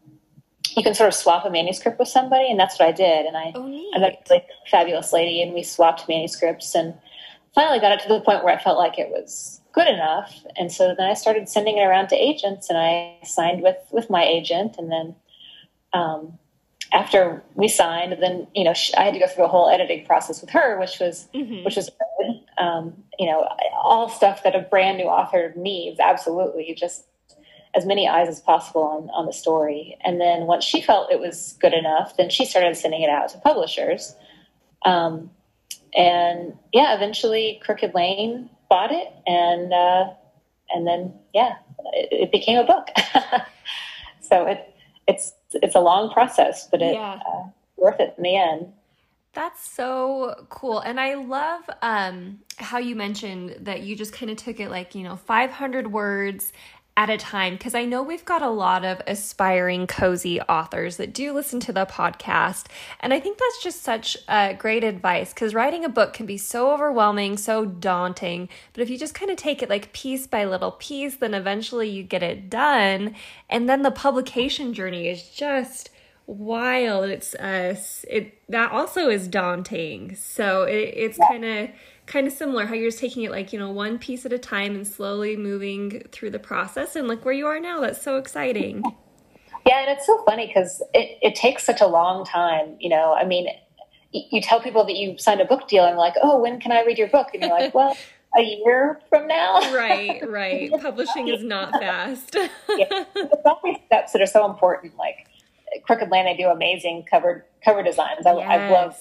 you 0.76 0.84
can 0.84 0.94
sort 0.94 1.08
of 1.08 1.14
swap 1.14 1.46
a 1.46 1.50
manuscript 1.50 2.00
with 2.00 2.08
somebody, 2.08 2.50
and 2.50 2.60
that's 2.60 2.80
what 2.80 2.88
I 2.88 2.92
did. 2.92 3.26
And 3.26 3.38
I, 3.38 3.52
oh, 3.56 3.92
I 3.96 4.00
met 4.00 4.26
a 4.30 4.34
like, 4.34 4.48
fabulous 4.70 5.14
lady, 5.14 5.42
and 5.42 5.54
we 5.54 5.64
swapped 5.64 6.08
manuscripts, 6.08 6.74
and 6.76 6.94
finally 7.54 7.80
got 7.80 7.92
it 7.92 8.00
to 8.02 8.08
the 8.08 8.22
point 8.22 8.44
where 8.44 8.56
I 8.56 8.62
felt 8.62 8.78
like 8.78 8.98
it 8.98 9.10
was 9.10 9.62
good 9.74 9.88
enough. 9.88 10.44
And 10.58 10.72
so 10.72 10.96
then 10.98 11.10
I 11.10 11.14
started 11.14 11.50
sending 11.50 11.78
it 11.78 11.84
around 11.84 12.08
to 12.10 12.16
agents, 12.16 12.70
and 12.70 12.78
I 12.78 13.18
signed 13.24 13.62
with 13.62 13.78
with 13.92 14.10
my 14.10 14.24
agent, 14.24 14.76
and 14.78 14.92
then 14.92 15.16
um, 15.94 16.40
after 16.92 17.44
we 17.56 17.68
signed, 17.68 18.18
then 18.22 18.48
you 18.56 18.64
know 18.64 18.74
I 18.98 19.04
had 19.04 19.14
to 19.14 19.20
go 19.20 19.28
through 19.28 19.46
a 19.46 19.50
whole 19.50 19.70
editing 19.70 20.06
process 20.06 20.42
with 20.42 20.50
her, 20.52 20.80
which 20.80 21.00
was 21.00 21.28
mm-hmm. 21.34 21.64
which 21.66 21.76
was 21.76 21.90
good. 21.90 22.40
Um, 22.58 22.94
you 23.20 23.30
know, 23.30 23.48
all 23.76 24.10
stuff 24.10 24.44
that 24.44 24.56
a 24.56 24.60
brand 24.60 24.98
new 24.98 25.06
author 25.06 25.54
needs. 25.56 26.00
Absolutely, 26.00 26.74
just 26.78 27.06
as 27.76 27.86
many 27.86 28.08
eyes 28.08 28.28
as 28.28 28.40
possible 28.40 28.84
on, 28.84 29.10
on 29.10 29.26
the 29.26 29.34
story. 29.34 29.98
And 30.04 30.22
then 30.22 30.42
once 30.42 30.64
she 30.64 30.82
felt 30.82 31.12
it 31.12 31.20
was 31.20 31.56
good 31.60 31.74
enough, 31.74 32.18
then 32.18 32.30
she 32.30 32.46
started 32.46 32.76
sending 32.78 33.02
it 33.02 33.10
out 33.10 33.30
to 33.30 33.40
publishers. 33.40 34.16
Um, 34.86 35.32
and 35.96 36.58
yeah, 36.72 36.96
eventually 36.96 37.60
Crooked 37.64 37.94
Lane 37.94 38.50
bought 38.70 38.92
it, 38.92 39.08
and 39.28 39.72
uh, 39.72 40.10
and 40.72 40.88
then 40.88 41.14
yeah, 41.34 41.56
it, 41.94 42.10
it 42.12 42.32
became 42.32 42.58
a 42.58 42.64
book. 42.64 42.88
so 44.22 44.46
it 44.46 44.76
it's 45.08 45.34
it's 45.54 45.76
a 45.76 45.80
long 45.80 46.12
process, 46.12 46.68
but 46.70 46.82
it's 46.82 46.96
yeah. 46.96 47.20
uh, 47.28 47.44
worth 47.78 48.00
it 48.00 48.16
in 48.18 48.24
the 48.24 48.36
end. 48.36 48.74
That's 49.34 49.68
so 49.68 50.46
cool. 50.50 50.80
And 50.80 51.00
I 51.00 51.16
love 51.16 51.64
um, 51.82 52.40
how 52.58 52.78
you 52.78 52.96
mentioned 52.96 53.58
that 53.62 53.82
you 53.82 53.96
just 53.96 54.14
kind 54.14 54.30
of 54.30 54.38
took 54.38 54.60
it 54.60 54.70
like, 54.70 54.94
you 54.94 55.02
know, 55.02 55.16
500 55.16 55.92
words 55.92 56.54
at 56.96 57.10
a 57.10 57.18
time 57.18 57.54
because 57.54 57.74
I 57.74 57.86
know 57.86 58.04
we've 58.04 58.24
got 58.24 58.44
a 58.44 58.50
lot 58.50 58.86
of 58.86 59.02
aspiring 59.08 59.88
cozy 59.88 60.40
authors 60.42 60.98
that 60.98 61.14
do 61.14 61.34
listen 61.34 61.60
to 61.62 61.74
the 61.74 61.88
podcast. 61.88 62.68
And 63.00 63.14
I 63.14 63.20
think 63.20 63.40
that's 63.40 63.64
just 63.64 63.82
such 63.82 64.16
uh, 64.28 64.54
great 64.54 64.84
advice 64.84 65.34
because 65.34 65.56
writing 65.56 65.84
a 65.84 65.90
book 65.90 66.14
can 66.14 66.28
be 66.28 66.38
so 66.38 66.72
overwhelming, 66.72 67.38
so 67.38 67.66
daunting. 67.66 68.48
But 68.74 68.84
if 68.84 68.90
you 68.92 68.98
just 68.98 69.16
kind 69.16 69.32
of 69.32 69.38
take 69.38 69.64
it 69.64 69.70
like 69.70 69.92
piece 69.94 70.28
by 70.28 70.46
little 70.46 70.72
piece, 70.72 71.16
then 71.16 71.34
eventually 71.34 71.90
you 71.90 72.04
get 72.04 72.22
it 72.22 72.50
done. 72.50 73.16
And 73.50 73.68
then 73.68 73.82
the 73.82 73.92
publication 73.92 74.74
journey 74.74 75.08
is 75.08 75.28
just 75.30 75.90
wild. 76.28 77.10
It's 77.10 77.34
uh, 77.36 77.76
it 78.08 78.38
that 78.50 78.72
also 78.72 79.10
is 79.10 79.28
daunting. 79.28 80.16
So 80.16 80.64
it, 80.64 80.94
it's 80.96 81.18
kind 81.18 81.46
of 81.46 81.70
kind 82.06 82.28
of 82.28 82.34
similar 82.34 82.66
how 82.66 82.74
you're 82.74 82.90
just 82.90 83.00
taking 83.00 83.24
it 83.24 83.32
like 83.32 83.54
you 83.54 83.60
know 83.60 83.72
one 83.72 83.98
piece 83.98 84.26
at 84.26 84.34
a 84.34 84.38
time 84.38 84.76
and 84.76 84.86
slowly 84.86 85.38
moving 85.38 86.02
through 86.12 86.30
the 86.30 86.40
process 86.40 86.96
and 86.96 87.08
look 87.08 87.24
where 87.26 87.34
you 87.34 87.48
are 87.48 87.60
now. 87.60 87.80
That's 87.80 88.02
so 88.02 88.18
exciting. 88.18 88.84
Yeah 89.66 89.80
and 89.80 89.92
it's 89.92 90.06
so 90.06 90.22
funny 90.26 90.48
because 90.48 90.84
it, 90.94 91.18
it 91.22 91.36
takes 91.36 91.66
such 91.66 91.80
a 91.80 91.88
long 91.88 92.26
time 92.26 92.76
you 92.82 92.90
know? 92.90 93.14
I 93.14 93.24
mean 93.24 93.48
you 94.12 94.42
tell 94.42 94.60
people 94.60 94.84
that 94.84 94.98
you 94.98 95.18
signed 95.18 95.40
a 95.40 95.46
book 95.46 95.70
deal 95.70 95.86
and 95.86 95.96
like 95.98 96.16
oh 96.22 96.42
when 96.42 96.60
can 96.60 96.74
i 96.74 96.84
read 96.84 96.98
your 96.98 97.08
book? 97.08 97.28
And 97.34 97.44
you're 97.44 97.52
like 97.52 97.74
well 97.74 97.96
a 98.38 98.42
year 98.42 99.00
from 99.08 99.26
now. 99.26 99.74
Right 99.74 100.22
right. 100.28 100.70
Publishing 100.82 101.30
is 101.30 101.46
not 101.46 101.72
fast. 101.72 102.36
Yeah. 102.78 103.06
there's 103.14 103.30
all 103.46 103.62
these 103.64 103.78
steps 103.86 104.12
that 104.12 104.22
are 104.22 104.26
so 104.26 104.46
important 104.52 104.98
like 104.98 105.28
crooked 105.86 106.10
lane 106.10 106.26
they 106.26 106.36
do 106.36 106.50
amazing 106.50 107.06
cover 107.10 107.46
cover 107.64 107.84
designs. 107.84 108.26
I, 108.26 108.36
yes. 108.36 108.50
I 108.50 108.70
love 108.70 108.98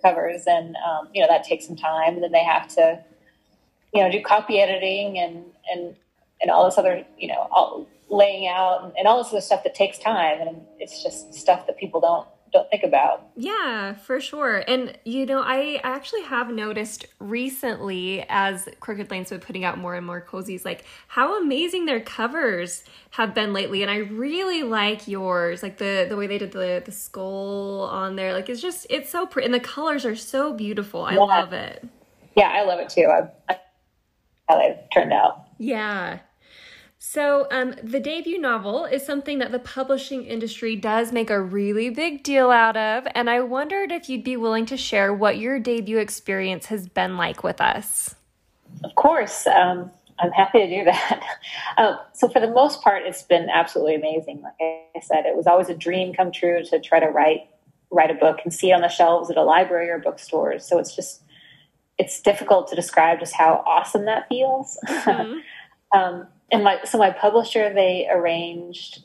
covers, 0.00 0.44
and 0.46 0.76
um, 0.76 1.08
you 1.12 1.20
know 1.20 1.28
that 1.28 1.44
takes 1.44 1.66
some 1.66 1.76
time. 1.76 2.14
And 2.14 2.22
then 2.22 2.32
they 2.32 2.44
have 2.44 2.68
to, 2.76 3.02
you 3.92 4.02
know, 4.02 4.10
do 4.10 4.22
copy 4.22 4.60
editing 4.60 5.18
and 5.18 5.44
and 5.72 5.96
and 6.40 6.50
all 6.50 6.64
this 6.64 6.78
other, 6.78 7.04
you 7.18 7.28
know, 7.28 7.48
all, 7.50 7.86
laying 8.08 8.46
out 8.48 8.84
and, 8.84 8.92
and 8.98 9.08
all 9.08 9.22
this 9.22 9.32
other 9.32 9.40
stuff 9.40 9.62
that 9.64 9.74
takes 9.74 9.98
time. 9.98 10.40
And 10.40 10.60
it's 10.78 11.02
just 11.02 11.32
stuff 11.34 11.66
that 11.66 11.78
people 11.78 12.00
don't 12.00 12.26
don't 12.52 12.68
think 12.70 12.82
about. 12.82 13.28
Yeah, 13.36 13.94
for 13.94 14.20
sure. 14.20 14.62
And 14.68 14.96
you 15.04 15.26
know, 15.26 15.42
I 15.42 15.80
actually 15.82 16.22
have 16.22 16.50
noticed 16.50 17.06
recently 17.18 18.24
as 18.28 18.68
Crooked 18.80 19.10
Lane's 19.10 19.30
been 19.30 19.40
putting 19.40 19.64
out 19.64 19.78
more 19.78 19.94
and 19.94 20.06
more 20.06 20.20
cozies, 20.20 20.64
like 20.64 20.84
how 21.08 21.40
amazing 21.40 21.86
their 21.86 22.00
covers 22.00 22.84
have 23.10 23.34
been 23.34 23.52
lately. 23.52 23.82
And 23.82 23.90
I 23.90 23.98
really 23.98 24.62
like 24.62 25.08
yours, 25.08 25.62
like 25.62 25.78
the 25.78 26.06
the 26.08 26.16
way 26.16 26.26
they 26.26 26.38
did 26.38 26.52
the 26.52 26.82
the 26.84 26.92
skull 26.92 27.88
on 27.90 28.16
there. 28.16 28.32
Like 28.32 28.48
it's 28.48 28.60
just 28.60 28.86
it's 28.90 29.10
so 29.10 29.26
pretty, 29.26 29.46
and 29.46 29.54
the 29.54 29.60
colors 29.60 30.04
are 30.04 30.16
so 30.16 30.52
beautiful. 30.52 31.04
I 31.04 31.14
yeah. 31.14 31.20
love 31.20 31.52
it. 31.52 31.86
Yeah, 32.36 32.48
I 32.48 32.64
love 32.64 32.80
it 32.80 32.88
too. 32.88 33.06
I, 33.06 33.28
I 33.48 33.58
how 34.48 34.58
they 34.58 34.78
turned 34.92 35.12
out. 35.12 35.46
Yeah. 35.58 36.18
So, 37.04 37.48
um, 37.50 37.74
the 37.82 37.98
debut 37.98 38.38
novel 38.38 38.84
is 38.84 39.04
something 39.04 39.40
that 39.40 39.50
the 39.50 39.58
publishing 39.58 40.24
industry 40.24 40.76
does 40.76 41.10
make 41.10 41.30
a 41.30 41.42
really 41.42 41.90
big 41.90 42.22
deal 42.22 42.52
out 42.52 42.76
of, 42.76 43.08
and 43.16 43.28
I 43.28 43.40
wondered 43.40 43.90
if 43.90 44.08
you'd 44.08 44.22
be 44.22 44.36
willing 44.36 44.66
to 44.66 44.76
share 44.76 45.12
what 45.12 45.36
your 45.36 45.58
debut 45.58 45.98
experience 45.98 46.66
has 46.66 46.88
been 46.88 47.16
like 47.16 47.42
with 47.42 47.60
us. 47.60 48.14
Of 48.84 48.94
course, 48.94 49.48
um, 49.48 49.90
I'm 50.20 50.30
happy 50.30 50.60
to 50.60 50.68
do 50.68 50.84
that. 50.84 51.24
Uh, 51.76 51.96
so, 52.12 52.28
for 52.28 52.38
the 52.38 52.52
most 52.52 52.82
part, 52.82 53.02
it's 53.04 53.24
been 53.24 53.50
absolutely 53.50 53.96
amazing. 53.96 54.40
Like 54.40 54.54
I 54.60 55.00
said, 55.00 55.26
it 55.26 55.34
was 55.36 55.48
always 55.48 55.68
a 55.68 55.74
dream 55.74 56.14
come 56.14 56.30
true 56.30 56.62
to 56.66 56.78
try 56.78 57.00
to 57.00 57.08
write 57.08 57.48
write 57.90 58.12
a 58.12 58.14
book 58.14 58.38
and 58.44 58.54
see 58.54 58.70
it 58.70 58.74
on 58.74 58.80
the 58.80 58.88
shelves 58.88 59.28
at 59.28 59.36
a 59.36 59.42
library 59.42 59.90
or 59.90 59.98
bookstores. 59.98 60.64
So 60.64 60.78
it's 60.78 60.94
just 60.94 61.22
it's 61.98 62.20
difficult 62.20 62.68
to 62.68 62.76
describe 62.76 63.18
just 63.18 63.34
how 63.34 63.64
awesome 63.66 64.04
that 64.04 64.28
feels. 64.28 64.78
Mm-hmm. 65.94 66.20
And 66.52 66.62
my 66.62 66.78
so 66.84 66.98
my 66.98 67.10
publisher 67.10 67.72
they 67.72 68.06
arranged 68.10 69.02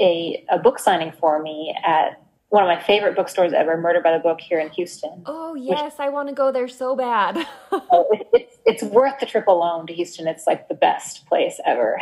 a 0.00 0.44
a 0.50 0.58
book 0.58 0.78
signing 0.78 1.12
for 1.12 1.42
me 1.42 1.74
at 1.84 2.20
one 2.48 2.62
of 2.62 2.68
my 2.68 2.80
favorite 2.80 3.16
bookstores 3.16 3.52
ever, 3.52 3.76
Murder 3.76 4.00
by 4.00 4.12
the 4.12 4.20
Book 4.20 4.40
here 4.40 4.60
in 4.60 4.70
Houston. 4.70 5.22
Oh 5.26 5.54
yes, 5.54 5.94
which, 5.94 6.00
I 6.00 6.10
want 6.10 6.28
to 6.28 6.34
go 6.34 6.52
there 6.52 6.68
so 6.68 6.94
bad. 6.94 7.44
oh, 7.72 8.06
it, 8.12 8.28
it's 8.32 8.58
it's 8.64 8.82
worth 8.82 9.18
the 9.18 9.26
trip 9.26 9.48
alone 9.48 9.86
to 9.88 9.92
Houston. 9.94 10.28
It's 10.28 10.46
like 10.46 10.68
the 10.68 10.74
best 10.74 11.26
place 11.26 11.60
ever, 11.64 11.98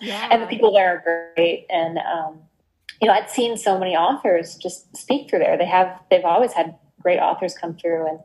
yeah. 0.00 0.28
and 0.30 0.42
the 0.42 0.46
people 0.46 0.72
there 0.72 0.94
are 0.94 1.32
great. 1.34 1.66
And 1.70 1.98
um, 1.98 2.40
you 3.00 3.08
know, 3.08 3.14
I'd 3.14 3.30
seen 3.30 3.56
so 3.56 3.78
many 3.78 3.96
authors 3.96 4.54
just 4.56 4.96
speak 4.96 5.28
through 5.28 5.40
there. 5.40 5.58
They 5.58 5.66
have 5.66 6.00
they've 6.10 6.24
always 6.24 6.52
had 6.52 6.76
great 7.02 7.18
authors 7.18 7.54
come 7.54 7.74
through, 7.76 8.06
and 8.06 8.20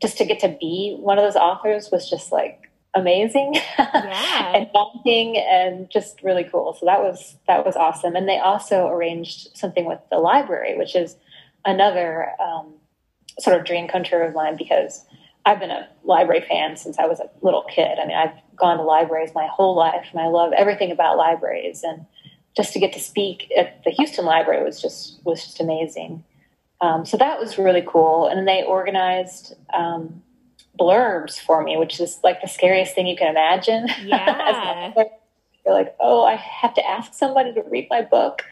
just 0.00 0.16
to 0.18 0.24
get 0.24 0.40
to 0.40 0.56
be 0.60 0.96
one 0.98 1.18
of 1.18 1.24
those 1.24 1.36
authors 1.36 1.90
was 1.92 2.08
just 2.08 2.32
like 2.32 2.69
amazing 2.94 3.54
yeah. 3.78 4.52
and 4.54 4.68
daunting 4.72 5.36
and 5.36 5.90
just 5.90 6.22
really 6.22 6.44
cool. 6.44 6.76
So 6.78 6.86
that 6.86 7.00
was 7.00 7.36
that 7.46 7.64
was 7.64 7.76
awesome. 7.76 8.16
And 8.16 8.28
they 8.28 8.38
also 8.38 8.88
arranged 8.88 9.56
something 9.56 9.84
with 9.84 10.00
the 10.10 10.18
library, 10.18 10.76
which 10.76 10.96
is 10.96 11.16
another 11.64 12.30
um, 12.40 12.74
sort 13.38 13.58
of 13.58 13.66
dream 13.66 13.88
come 13.88 14.02
true 14.02 14.22
of 14.22 14.34
mine 14.34 14.56
because 14.56 15.04
I've 15.46 15.60
been 15.60 15.70
a 15.70 15.88
library 16.04 16.44
fan 16.46 16.76
since 16.76 16.98
I 16.98 17.06
was 17.06 17.20
a 17.20 17.30
little 17.42 17.62
kid. 17.62 17.98
I 17.98 18.06
mean, 18.06 18.16
I've 18.16 18.34
gone 18.56 18.76
to 18.76 18.82
libraries 18.82 19.30
my 19.34 19.46
whole 19.46 19.74
life, 19.74 20.06
and 20.12 20.20
I 20.20 20.26
love 20.26 20.52
everything 20.52 20.90
about 20.90 21.16
libraries. 21.16 21.82
And 21.82 22.04
just 22.56 22.72
to 22.74 22.80
get 22.80 22.92
to 22.92 23.00
speak 23.00 23.50
at 23.56 23.82
the 23.84 23.90
Houston 23.90 24.26
Library 24.26 24.62
was 24.62 24.82
just 24.82 25.20
was 25.24 25.44
just 25.44 25.60
amazing. 25.60 26.24
Um, 26.82 27.06
so 27.06 27.16
that 27.18 27.38
was 27.38 27.58
really 27.58 27.84
cool. 27.86 28.26
And 28.26 28.38
then 28.38 28.44
they 28.46 28.64
organized. 28.64 29.54
Um, 29.72 30.22
blurbs 30.78 31.38
for 31.38 31.62
me, 31.62 31.76
which 31.76 32.00
is 32.00 32.18
like 32.22 32.40
the 32.40 32.48
scariest 32.48 32.94
thing 32.94 33.06
you 33.06 33.16
can 33.16 33.28
imagine. 33.28 33.86
Yeah. 34.04 34.92
You're 35.66 35.74
like, 35.74 35.94
oh, 36.00 36.24
I 36.24 36.36
have 36.36 36.72
to 36.74 36.88
ask 36.88 37.12
somebody 37.12 37.52
to 37.52 37.62
read 37.70 37.86
my 37.90 38.00
book. 38.00 38.42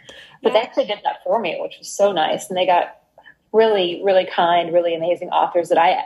But 0.43 0.53
yeah. 0.53 0.61
they 0.61 0.67
actually 0.67 0.87
did 0.87 0.99
that 1.05 1.25
for 1.25 1.41
me, 1.41 1.59
which 1.59 1.77
was 1.79 1.89
so 1.89 2.13
nice. 2.13 2.49
And 2.49 2.57
they 2.57 2.67
got 2.67 2.99
really, 3.51 4.03
really 4.05 4.27
kind, 4.27 4.75
really 4.75 4.95
amazing 4.95 5.31
authors 5.31 5.71
that 5.71 5.79
I 5.79 6.03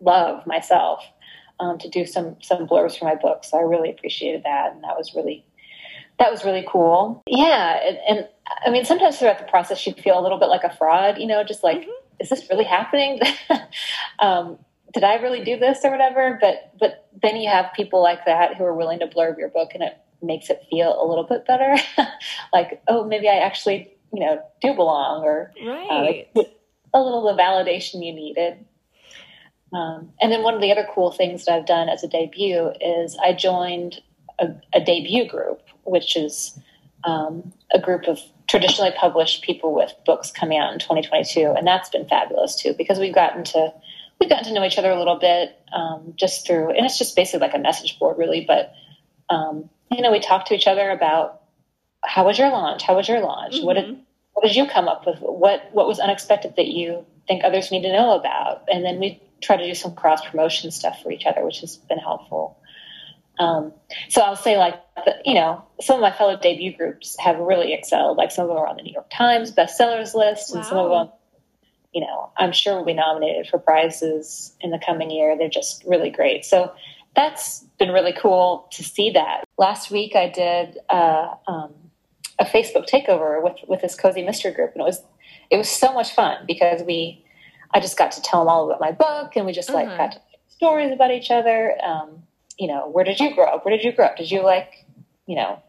love 0.00 0.46
myself 0.46 1.04
um, 1.60 1.78
to 1.78 1.88
do 1.88 2.06
some 2.06 2.36
some 2.40 2.66
blurbs 2.66 2.98
for 2.98 3.04
my 3.04 3.14
book. 3.14 3.44
So 3.44 3.58
I 3.58 3.62
really 3.62 3.90
appreciated 3.90 4.42
that, 4.44 4.72
and 4.72 4.84
that 4.84 4.96
was 4.96 5.12
really 5.14 5.44
that 6.18 6.30
was 6.30 6.44
really 6.44 6.64
cool. 6.68 7.22
Yeah, 7.26 7.80
and, 7.86 7.98
and 8.08 8.28
I 8.64 8.70
mean, 8.70 8.84
sometimes 8.84 9.18
throughout 9.18 9.38
the 9.38 9.44
process, 9.44 9.86
you 9.86 9.92
feel 9.94 10.18
a 10.18 10.22
little 10.22 10.38
bit 10.38 10.46
like 10.46 10.64
a 10.64 10.74
fraud. 10.76 11.18
You 11.18 11.26
know, 11.26 11.42
just 11.44 11.64
like, 11.64 11.80
mm-hmm. 11.80 11.90
is 12.20 12.28
this 12.28 12.48
really 12.50 12.64
happening? 12.64 13.20
um, 14.18 14.58
did 14.94 15.04
I 15.04 15.16
really 15.16 15.44
do 15.44 15.58
this 15.58 15.80
or 15.84 15.90
whatever? 15.90 16.38
But 16.40 16.72
but 16.78 17.08
then 17.22 17.36
you 17.36 17.50
have 17.50 17.66
people 17.74 18.02
like 18.02 18.24
that 18.24 18.56
who 18.56 18.64
are 18.64 18.74
willing 18.74 19.00
to 19.00 19.06
blurb 19.06 19.36
your 19.36 19.48
book, 19.48 19.70
and 19.74 19.82
it 19.82 19.98
makes 20.22 20.48
it 20.48 20.62
feel 20.70 20.96
a 21.00 21.06
little 21.06 21.24
bit 21.24 21.46
better. 21.46 21.76
like, 22.52 22.80
oh, 22.88 23.04
maybe 23.04 23.28
I 23.28 23.38
actually 23.38 23.92
you 24.12 24.20
know 24.20 24.40
do 24.62 24.72
belong, 24.74 25.24
or 25.24 25.52
right. 25.64 26.28
uh, 26.36 26.42
a 26.94 27.00
little 27.00 27.28
of 27.28 27.36
the 27.36 27.42
validation 27.42 28.04
you 28.04 28.14
needed. 28.14 28.64
Um, 29.72 30.12
and 30.20 30.30
then 30.30 30.44
one 30.44 30.54
of 30.54 30.60
the 30.60 30.70
other 30.70 30.86
cool 30.94 31.10
things 31.10 31.44
that 31.44 31.52
I've 31.52 31.66
done 31.66 31.88
as 31.88 32.04
a 32.04 32.08
debut 32.08 32.70
is 32.80 33.18
I 33.20 33.32
joined 33.32 34.00
a, 34.38 34.50
a 34.72 34.80
debut 34.80 35.28
group, 35.28 35.62
which 35.82 36.16
is 36.16 36.56
um, 37.02 37.52
a 37.72 37.80
group 37.80 38.04
of 38.06 38.20
traditionally 38.46 38.92
published 38.96 39.42
people 39.42 39.74
with 39.74 39.92
books 40.06 40.30
coming 40.30 40.58
out 40.58 40.72
in 40.72 40.78
2022, 40.78 41.52
and 41.56 41.66
that's 41.66 41.88
been 41.88 42.06
fabulous 42.06 42.54
too 42.54 42.72
because 42.78 43.00
we've 43.00 43.14
gotten 43.14 43.42
to 43.42 43.72
we've 44.20 44.28
gotten 44.30 44.44
to 44.44 44.52
know 44.52 44.64
each 44.64 44.78
other 44.78 44.90
a 44.90 44.98
little 44.98 45.18
bit 45.18 45.56
um, 45.72 46.14
just 46.16 46.46
through, 46.46 46.70
and 46.70 46.84
it's 46.86 46.98
just 46.98 47.16
basically 47.16 47.46
like 47.46 47.54
a 47.54 47.58
message 47.58 47.98
board, 47.98 48.18
really. 48.18 48.44
But 48.46 48.72
um, 49.30 49.68
you 49.90 50.02
know, 50.02 50.12
we 50.12 50.20
talk 50.20 50.46
to 50.46 50.54
each 50.54 50.66
other 50.66 50.90
about 50.90 51.42
how 52.04 52.24
was 52.24 52.38
your 52.38 52.50
launch? 52.50 52.82
How 52.82 52.94
was 52.96 53.08
your 53.08 53.20
launch? 53.20 53.56
Mm-hmm. 53.56 53.66
What 53.66 53.74
did 53.74 53.98
what 54.32 54.44
did 54.44 54.56
you 54.56 54.66
come 54.66 54.88
up 54.88 55.06
with? 55.06 55.18
What 55.20 55.68
what 55.72 55.86
was 55.86 56.00
unexpected 56.00 56.54
that 56.56 56.68
you 56.68 57.06
think 57.26 57.44
others 57.44 57.70
need 57.70 57.82
to 57.82 57.92
know 57.92 58.18
about? 58.18 58.64
And 58.70 58.84
then 58.84 58.98
we 58.98 59.22
try 59.40 59.56
to 59.56 59.66
do 59.66 59.74
some 59.74 59.94
cross 59.94 60.24
promotion 60.28 60.70
stuff 60.70 61.02
for 61.02 61.10
each 61.10 61.26
other, 61.26 61.44
which 61.44 61.60
has 61.60 61.76
been 61.76 61.98
helpful. 61.98 62.58
Um, 63.38 63.72
so 64.08 64.22
I'll 64.22 64.36
say, 64.36 64.56
like, 64.56 64.80
you 65.24 65.34
know, 65.34 65.64
some 65.80 65.96
of 65.96 66.02
my 66.02 66.12
fellow 66.12 66.38
debut 66.38 66.76
groups 66.76 67.16
have 67.18 67.38
really 67.38 67.72
excelled. 67.72 68.16
Like, 68.16 68.30
some 68.30 68.44
of 68.44 68.48
them 68.48 68.58
are 68.58 68.66
on 68.66 68.76
the 68.76 68.82
New 68.82 68.92
York 68.92 69.10
Times 69.10 69.52
bestsellers 69.52 70.14
list, 70.14 70.52
wow. 70.52 70.58
and 70.58 70.66
some 70.66 70.78
of 70.78 70.90
them 70.90 71.12
you 71.94 72.00
know, 72.00 72.30
I'm 72.36 72.52
sure 72.52 72.76
will 72.76 72.84
be 72.84 72.92
nominated 72.92 73.46
for 73.46 73.58
prizes 73.58 74.52
in 74.60 74.70
the 74.70 74.80
coming 74.84 75.10
year. 75.10 75.38
They're 75.38 75.48
just 75.48 75.84
really 75.84 76.10
great. 76.10 76.44
So 76.44 76.72
that's 77.14 77.60
been 77.78 77.92
really 77.92 78.12
cool 78.12 78.68
to 78.72 78.82
see 78.82 79.10
that. 79.10 79.44
Last 79.56 79.92
week 79.92 80.16
I 80.16 80.28
did 80.28 80.78
uh, 80.90 81.34
um, 81.46 81.72
a 82.40 82.44
Facebook 82.44 82.88
takeover 82.88 83.42
with 83.42 83.56
with 83.68 83.80
this 83.80 83.94
cozy 83.94 84.22
mystery 84.22 84.52
group, 84.52 84.72
and 84.74 84.80
it 84.80 84.84
was 84.84 85.02
it 85.50 85.56
was 85.56 85.68
so 85.68 85.92
much 85.92 86.12
fun 86.12 86.38
because 86.46 86.82
we 86.82 87.24
I 87.72 87.78
just 87.78 87.96
got 87.96 88.10
to 88.12 88.22
tell 88.22 88.40
them 88.40 88.48
all 88.48 88.66
about 88.66 88.80
my 88.80 88.90
book, 88.90 89.36
and 89.36 89.46
we 89.46 89.52
just 89.52 89.70
like 89.70 89.86
uh-huh. 89.86 89.96
got 89.96 90.12
to 90.12 90.20
stories 90.48 90.92
about 90.92 91.12
each 91.12 91.30
other. 91.30 91.76
Um, 91.82 92.24
you 92.58 92.66
know, 92.66 92.88
where 92.88 93.04
did 93.04 93.20
you 93.20 93.34
grow 93.34 93.46
up? 93.46 93.64
Where 93.64 93.76
did 93.76 93.84
you 93.84 93.92
grow 93.92 94.06
up? 94.06 94.16
Did 94.16 94.30
you 94.30 94.42
like, 94.42 94.84
you 95.26 95.36
know, 95.36 95.62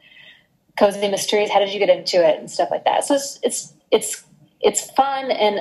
cozy 0.77 1.07
mysteries? 1.07 1.51
How 1.51 1.59
did 1.59 1.71
you 1.71 1.79
get 1.79 1.89
into 1.89 2.17
it 2.27 2.39
and 2.39 2.49
stuff 2.49 2.69
like 2.71 2.85
that? 2.85 3.05
So 3.05 3.13
it's 3.13 3.39
it's 3.43 3.73
it's 3.91 4.23
it's 4.61 4.89
fun 4.91 5.29
and 5.29 5.59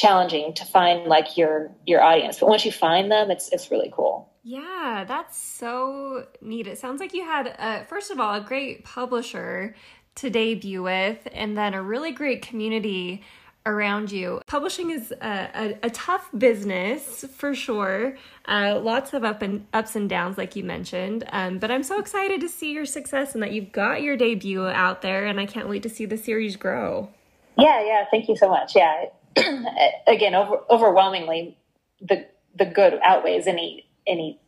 challenging 0.00 0.54
to 0.54 0.64
find 0.64 1.06
like 1.06 1.36
your 1.36 1.70
your 1.86 2.02
audience, 2.02 2.38
but 2.38 2.48
once 2.48 2.64
you 2.64 2.72
find 2.72 3.10
them, 3.10 3.30
it's 3.30 3.48
it's 3.52 3.70
really 3.70 3.92
cool. 3.92 4.28
Yeah, 4.42 5.04
that's 5.06 5.36
so 5.36 6.26
neat. 6.40 6.66
It 6.66 6.78
sounds 6.78 6.98
like 6.98 7.12
you 7.12 7.24
had, 7.24 7.54
uh, 7.58 7.84
first 7.84 8.10
of 8.10 8.18
all, 8.18 8.34
a 8.34 8.40
great 8.40 8.84
publisher 8.84 9.74
to 10.16 10.30
debut 10.30 10.82
with, 10.82 11.28
and 11.32 11.58
then 11.58 11.74
a 11.74 11.82
really 11.82 12.10
great 12.10 12.40
community 12.40 13.22
around 13.66 14.10
you. 14.10 14.40
Publishing 14.46 14.90
is 14.90 15.12
a, 15.20 15.50
a, 15.54 15.78
a 15.82 15.90
tough 15.90 16.30
business 16.36 17.26
for 17.36 17.54
sure. 17.54 18.16
Uh, 18.48 18.80
lots 18.82 19.12
of 19.12 19.24
up 19.24 19.42
and 19.42 19.66
ups 19.74 19.94
and 19.94 20.08
downs, 20.08 20.38
like 20.38 20.56
you 20.56 20.64
mentioned. 20.64 21.24
Um, 21.32 21.58
but 21.58 21.70
I'm 21.70 21.82
so 21.82 22.00
excited 22.00 22.40
to 22.40 22.48
see 22.48 22.72
your 22.72 22.86
success 22.86 23.34
and 23.34 23.42
that 23.42 23.52
you've 23.52 23.72
got 23.72 24.00
your 24.00 24.16
debut 24.16 24.66
out 24.66 25.02
there, 25.02 25.26
and 25.26 25.38
I 25.38 25.44
can't 25.44 25.68
wait 25.68 25.82
to 25.82 25.90
see 25.90 26.06
the 26.06 26.16
series 26.16 26.56
grow. 26.56 27.10
Yeah, 27.58 27.84
yeah. 27.84 28.06
Thank 28.10 28.28
you 28.28 28.36
so 28.36 28.48
much. 28.48 28.74
Yeah. 28.74 29.04
Again, 30.06 30.34
over, 30.34 30.60
overwhelmingly, 30.68 31.56
the 32.00 32.26
the 32.56 32.66
good 32.66 32.98
outweighs 33.04 33.46
any 33.46 33.86
any 34.06 34.40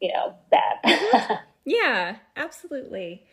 you 0.00 0.12
know 0.12 0.34
bad. 0.50 1.40
Yeah, 1.64 2.16
absolutely. 2.36 3.24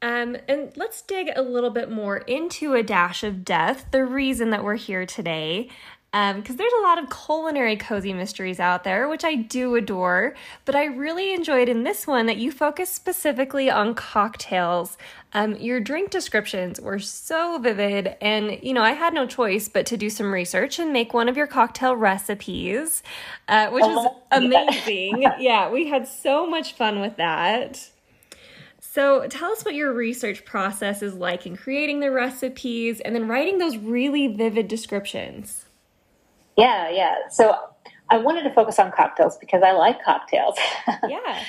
Um, 0.00 0.36
and 0.48 0.74
let's 0.76 1.02
dig 1.02 1.30
a 1.34 1.42
little 1.42 1.70
bit 1.70 1.90
more 1.90 2.18
into 2.18 2.74
a 2.74 2.82
dash 2.82 3.22
of 3.22 3.44
death, 3.44 3.86
the 3.90 4.04
reason 4.04 4.50
that 4.50 4.64
we're 4.64 4.76
here 4.76 5.06
today. 5.06 5.68
Because 6.12 6.50
um, 6.50 6.56
there's 6.56 6.72
a 6.78 6.82
lot 6.82 7.02
of 7.02 7.08
culinary 7.08 7.74
cozy 7.74 8.12
mysteries 8.12 8.60
out 8.60 8.84
there, 8.84 9.08
which 9.08 9.24
I 9.24 9.34
do 9.34 9.74
adore, 9.76 10.34
but 10.66 10.74
I 10.74 10.84
really 10.84 11.32
enjoyed 11.32 11.70
in 11.70 11.84
this 11.84 12.06
one 12.06 12.26
that 12.26 12.36
you 12.36 12.52
focus 12.52 12.90
specifically 12.90 13.70
on 13.70 13.94
cocktails. 13.94 14.98
Um, 15.32 15.56
your 15.56 15.80
drink 15.80 16.10
descriptions 16.10 16.78
were 16.78 16.98
so 16.98 17.58
vivid, 17.58 18.14
and 18.20 18.58
you 18.62 18.74
know, 18.74 18.82
I 18.82 18.92
had 18.92 19.14
no 19.14 19.26
choice 19.26 19.70
but 19.70 19.86
to 19.86 19.96
do 19.96 20.10
some 20.10 20.30
research 20.30 20.78
and 20.78 20.92
make 20.92 21.14
one 21.14 21.30
of 21.30 21.36
your 21.38 21.46
cocktail 21.46 21.96
recipes, 21.96 23.02
uh, 23.48 23.70
which 23.70 23.86
is 23.86 24.06
amazing. 24.32 25.22
yeah, 25.38 25.70
we 25.70 25.88
had 25.88 26.06
so 26.06 26.46
much 26.46 26.74
fun 26.74 27.00
with 27.00 27.16
that. 27.16 27.88
So, 28.80 29.26
tell 29.28 29.50
us 29.50 29.64
what 29.64 29.74
your 29.74 29.94
research 29.94 30.44
process 30.44 31.00
is 31.00 31.14
like 31.14 31.46
in 31.46 31.56
creating 31.56 32.00
the 32.00 32.10
recipes 32.10 33.00
and 33.00 33.14
then 33.14 33.26
writing 33.26 33.56
those 33.56 33.78
really 33.78 34.26
vivid 34.26 34.68
descriptions. 34.68 35.64
Yeah, 36.56 36.90
yeah. 36.90 37.14
So, 37.30 37.56
I 38.12 38.18
wanted 38.18 38.42
to 38.42 38.50
focus 38.52 38.78
on 38.78 38.92
cocktails 38.92 39.38
because 39.38 39.62
I 39.62 39.72
like 39.72 40.02
cocktails. 40.04 40.56
Yeah. 41.08 41.42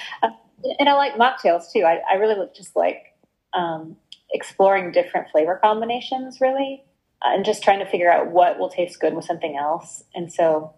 and 0.80 0.88
I 0.88 0.94
like 0.94 1.16
mocktails 1.16 1.72
too. 1.72 1.84
I, 1.84 2.00
I 2.10 2.16
really 2.16 2.36
just 2.56 2.74
like 2.74 3.14
um, 3.54 3.98
exploring 4.32 4.94
different 4.94 5.28
flavor 5.30 5.60
combinations, 5.62 6.40
really, 6.40 6.84
uh, 7.22 7.34
and 7.34 7.44
just 7.44 7.64
trying 7.64 7.80
to 7.80 7.86
figure 7.86 8.10
out 8.10 8.32
what 8.32 8.60
will 8.60 8.70
taste 8.70 9.00
good 9.02 9.14
with 9.14 9.26
something 9.26 9.58
else. 9.58 10.04
And 10.16 10.32
so, 10.32 10.74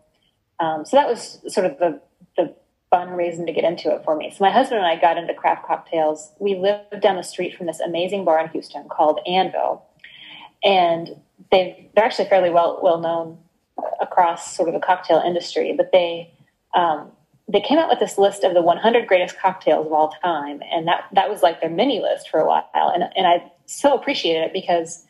um, 0.60 0.86
so 0.86 0.98
that 0.98 1.08
was 1.08 1.39
sort 1.48 1.67
of 1.67 1.77
the 1.77 2.01
the 2.36 2.55
fun 2.89 3.12
reason 3.12 3.46
to 3.46 3.53
get 3.53 3.63
into 3.63 3.94
it 3.94 4.03
for 4.03 4.15
me. 4.15 4.32
So 4.32 4.44
my 4.44 4.51
husband 4.51 4.79
and 4.79 4.88
I 4.88 5.00
got 5.00 5.17
into 5.17 5.34
craft 5.36 5.67
cocktails. 5.67 6.32
We 6.39 6.55
lived 6.55 7.01
down 7.01 7.15
the 7.15 7.24
street 7.24 7.55
from 7.55 7.67
this 7.67 7.79
amazing 7.79 8.25
bar 8.25 8.39
in 8.44 8.50
Houston 8.50 8.88
called 8.89 9.20
Anvil, 9.27 9.86
and 10.63 11.10
they 11.51 11.91
they're 11.96 12.05
actually 12.05 12.27
fairly 12.29 12.50
well 12.50 12.79
well 12.82 13.00
known 13.00 13.38
across 14.02 14.56
sort 14.56 14.70
of 14.70 14.74
the 14.74 14.86
cocktail 14.86 15.22
industry. 15.26 15.74
But 15.76 15.92
they 15.92 16.34
um, 16.74 17.12
they 17.52 17.62
came 17.62 17.78
out 17.78 17.90
with 17.90 18.00
this 18.00 18.18
list 18.18 18.44
of 18.44 18.54
the 18.54 18.62
100 18.62 19.08
greatest 19.08 19.38
cocktails 19.40 19.86
of 19.86 19.94
all 19.94 20.16
time, 20.24 20.62
and 20.72 20.88
that 20.88 21.06
that 21.14 21.30
was 21.30 21.44
like 21.44 21.62
their 21.62 21.70
mini 21.70 22.02
list 22.02 22.30
for 22.30 22.40
a 22.40 22.48
while. 22.48 22.92
And 22.94 23.04
and 23.16 23.28
I 23.28 23.52
so 23.66 23.96
appreciated 23.96 24.44
it 24.44 24.54
because 24.54 25.06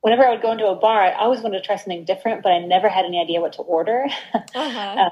whenever 0.00 0.24
I 0.26 0.30
would 0.30 0.42
go 0.42 0.52
into 0.52 0.66
a 0.66 0.74
bar, 0.74 1.02
I 1.02 1.12
always 1.12 1.40
wanted 1.40 1.58
to 1.58 1.64
try 1.64 1.76
something 1.76 2.04
different, 2.04 2.42
but 2.42 2.52
I 2.52 2.60
never 2.60 2.88
had 2.88 3.04
any 3.04 3.20
idea 3.20 3.40
what 3.40 3.54
to 3.54 3.62
order. 3.62 4.06
Uh-huh. 4.54 4.78
uh, 4.78 5.10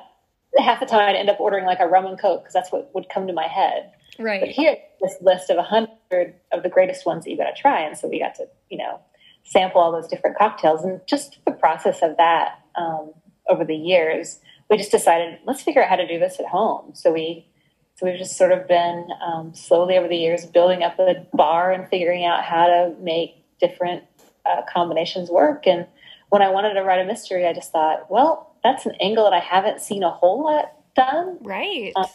half 0.62 0.80
the 0.80 0.86
time 0.86 1.00
I'd 1.00 1.16
end 1.16 1.28
up 1.28 1.40
ordering 1.40 1.66
like 1.66 1.80
a 1.80 1.86
rum 1.86 2.06
and 2.06 2.18
coke 2.18 2.42
because 2.42 2.54
that's 2.54 2.72
what 2.72 2.94
would 2.94 3.08
come 3.08 3.26
to 3.26 3.32
my 3.32 3.46
head. 3.46 3.92
Right. 4.18 4.40
But 4.40 4.48
here, 4.50 4.76
this 5.00 5.14
list 5.20 5.50
of 5.50 5.62
hundred 5.64 6.34
of 6.52 6.62
the 6.62 6.68
greatest 6.68 7.04
ones 7.04 7.24
that 7.24 7.30
you 7.30 7.36
got 7.36 7.54
to 7.54 7.60
try, 7.60 7.82
and 7.82 7.96
so 7.96 8.08
we 8.08 8.18
got 8.18 8.34
to, 8.36 8.48
you 8.70 8.78
know, 8.78 9.00
sample 9.44 9.80
all 9.80 9.92
those 9.92 10.08
different 10.08 10.38
cocktails, 10.38 10.84
and 10.84 11.00
just 11.06 11.38
the 11.44 11.52
process 11.52 12.02
of 12.02 12.16
that 12.16 12.60
um, 12.76 13.12
over 13.48 13.64
the 13.64 13.74
years, 13.74 14.40
we 14.70 14.76
just 14.76 14.90
decided 14.90 15.38
let's 15.46 15.62
figure 15.62 15.82
out 15.82 15.88
how 15.88 15.96
to 15.96 16.06
do 16.06 16.18
this 16.18 16.38
at 16.40 16.46
home. 16.46 16.94
So 16.94 17.12
we, 17.12 17.46
so 17.94 18.06
we've 18.06 18.18
just 18.18 18.36
sort 18.36 18.52
of 18.52 18.68
been 18.68 19.08
um, 19.24 19.54
slowly 19.54 19.96
over 19.96 20.08
the 20.08 20.16
years 20.16 20.44
building 20.44 20.82
up 20.82 20.98
a 20.98 21.26
bar 21.34 21.72
and 21.72 21.88
figuring 21.88 22.24
out 22.24 22.44
how 22.44 22.66
to 22.66 22.94
make 23.00 23.44
different 23.58 24.04
uh, 24.44 24.62
combinations 24.72 25.30
work. 25.30 25.66
And 25.66 25.86
when 26.28 26.42
I 26.42 26.48
wanted 26.50 26.74
to 26.74 26.82
write 26.82 27.00
a 27.00 27.04
mystery, 27.04 27.46
I 27.46 27.52
just 27.52 27.72
thought, 27.72 28.10
well, 28.10 28.54
that's 28.62 28.84
an 28.86 28.94
angle 29.00 29.24
that 29.24 29.32
I 29.32 29.38
haven't 29.40 29.80
seen 29.80 30.02
a 30.02 30.10
whole 30.10 30.44
lot 30.44 30.72
done. 30.94 31.38
Right. 31.40 31.92
Um, 31.96 32.06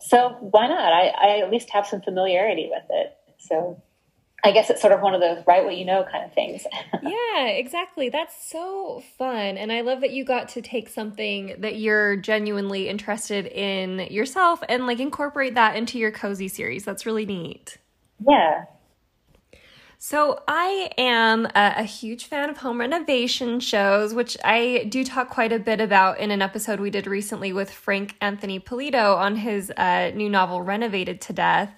so 0.00 0.36
why 0.40 0.66
not? 0.66 0.92
I, 0.92 1.08
I 1.08 1.38
at 1.38 1.50
least 1.50 1.70
have 1.70 1.86
some 1.86 2.02
familiarity 2.02 2.68
with 2.70 2.84
it. 2.90 3.16
So 3.38 3.80
I 4.42 4.52
guess 4.52 4.70
it's 4.70 4.80
sort 4.80 4.92
of 4.92 5.00
one 5.00 5.14
of 5.14 5.20
those 5.20 5.44
write 5.46 5.64
what 5.64 5.76
you 5.76 5.84
know 5.84 6.04
kind 6.10 6.24
of 6.24 6.32
things. 6.32 6.66
yeah, 7.02 7.46
exactly. 7.46 8.08
That's 8.08 8.48
so 8.48 9.02
fun. 9.18 9.58
And 9.58 9.70
I 9.72 9.82
love 9.82 10.00
that 10.00 10.10
you 10.10 10.24
got 10.24 10.48
to 10.50 10.62
take 10.62 10.88
something 10.88 11.56
that 11.58 11.76
you're 11.76 12.16
genuinely 12.16 12.88
interested 12.88 13.46
in 13.46 14.00
yourself 14.10 14.62
and 14.68 14.86
like 14.86 15.00
incorporate 15.00 15.54
that 15.54 15.76
into 15.76 15.98
your 15.98 16.10
cozy 16.10 16.48
series. 16.48 16.84
That's 16.84 17.04
really 17.04 17.26
neat. 17.26 17.78
Yeah. 18.26 18.64
So, 20.02 20.42
I 20.48 20.90
am 20.96 21.44
a, 21.44 21.74
a, 21.76 21.82
huge 21.82 22.24
fan 22.24 22.48
of 22.48 22.56
home 22.56 22.80
renovation 22.80 23.60
shows, 23.60 24.14
which 24.14 24.34
I 24.42 24.86
do 24.88 25.04
talk 25.04 25.28
quite 25.28 25.52
a 25.52 25.58
bit 25.58 25.78
about 25.78 26.18
in 26.18 26.30
an 26.30 26.40
episode 26.40 26.80
we 26.80 26.88
did 26.88 27.06
recently 27.06 27.52
with 27.52 27.70
Frank 27.70 28.16
Anthony 28.18 28.58
Polito 28.58 29.14
on 29.18 29.36
his 29.36 29.70
uh, 29.76 30.10
new 30.14 30.30
novel, 30.30 30.62
Renovated 30.62 31.20
to 31.20 31.34
Death. 31.34 31.70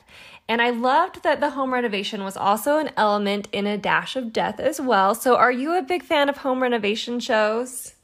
And 0.48 0.61
I 0.61 0.70
loved 0.70 1.22
that 1.22 1.40
the 1.40 1.50
home 1.50 1.72
renovation 1.72 2.24
was 2.24 2.37
also 2.37 2.78
an 2.78 2.90
element 2.96 3.48
in 3.52 3.66
A 3.66 3.78
Dash 3.78 4.16
of 4.16 4.33
Death 4.33 4.61
as 4.61 4.81
well. 4.81 5.14
So, 5.14 5.37
are 5.37 5.52
you 5.52 5.76
a 5.76 5.83
big 5.83 6.02
fan 6.02 6.28
of 6.28 6.38
home 6.38 6.62
renovation 6.62 7.20
shows? 7.20 7.94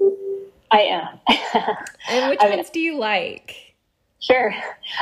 I 0.71 0.81
am. 0.81 1.19
and 2.11 2.31
which 2.31 2.41
I 2.41 2.51
ones 2.51 2.71
do 2.71 2.81
you 2.81 2.99
like? 2.99 3.75
Sure. 4.21 4.55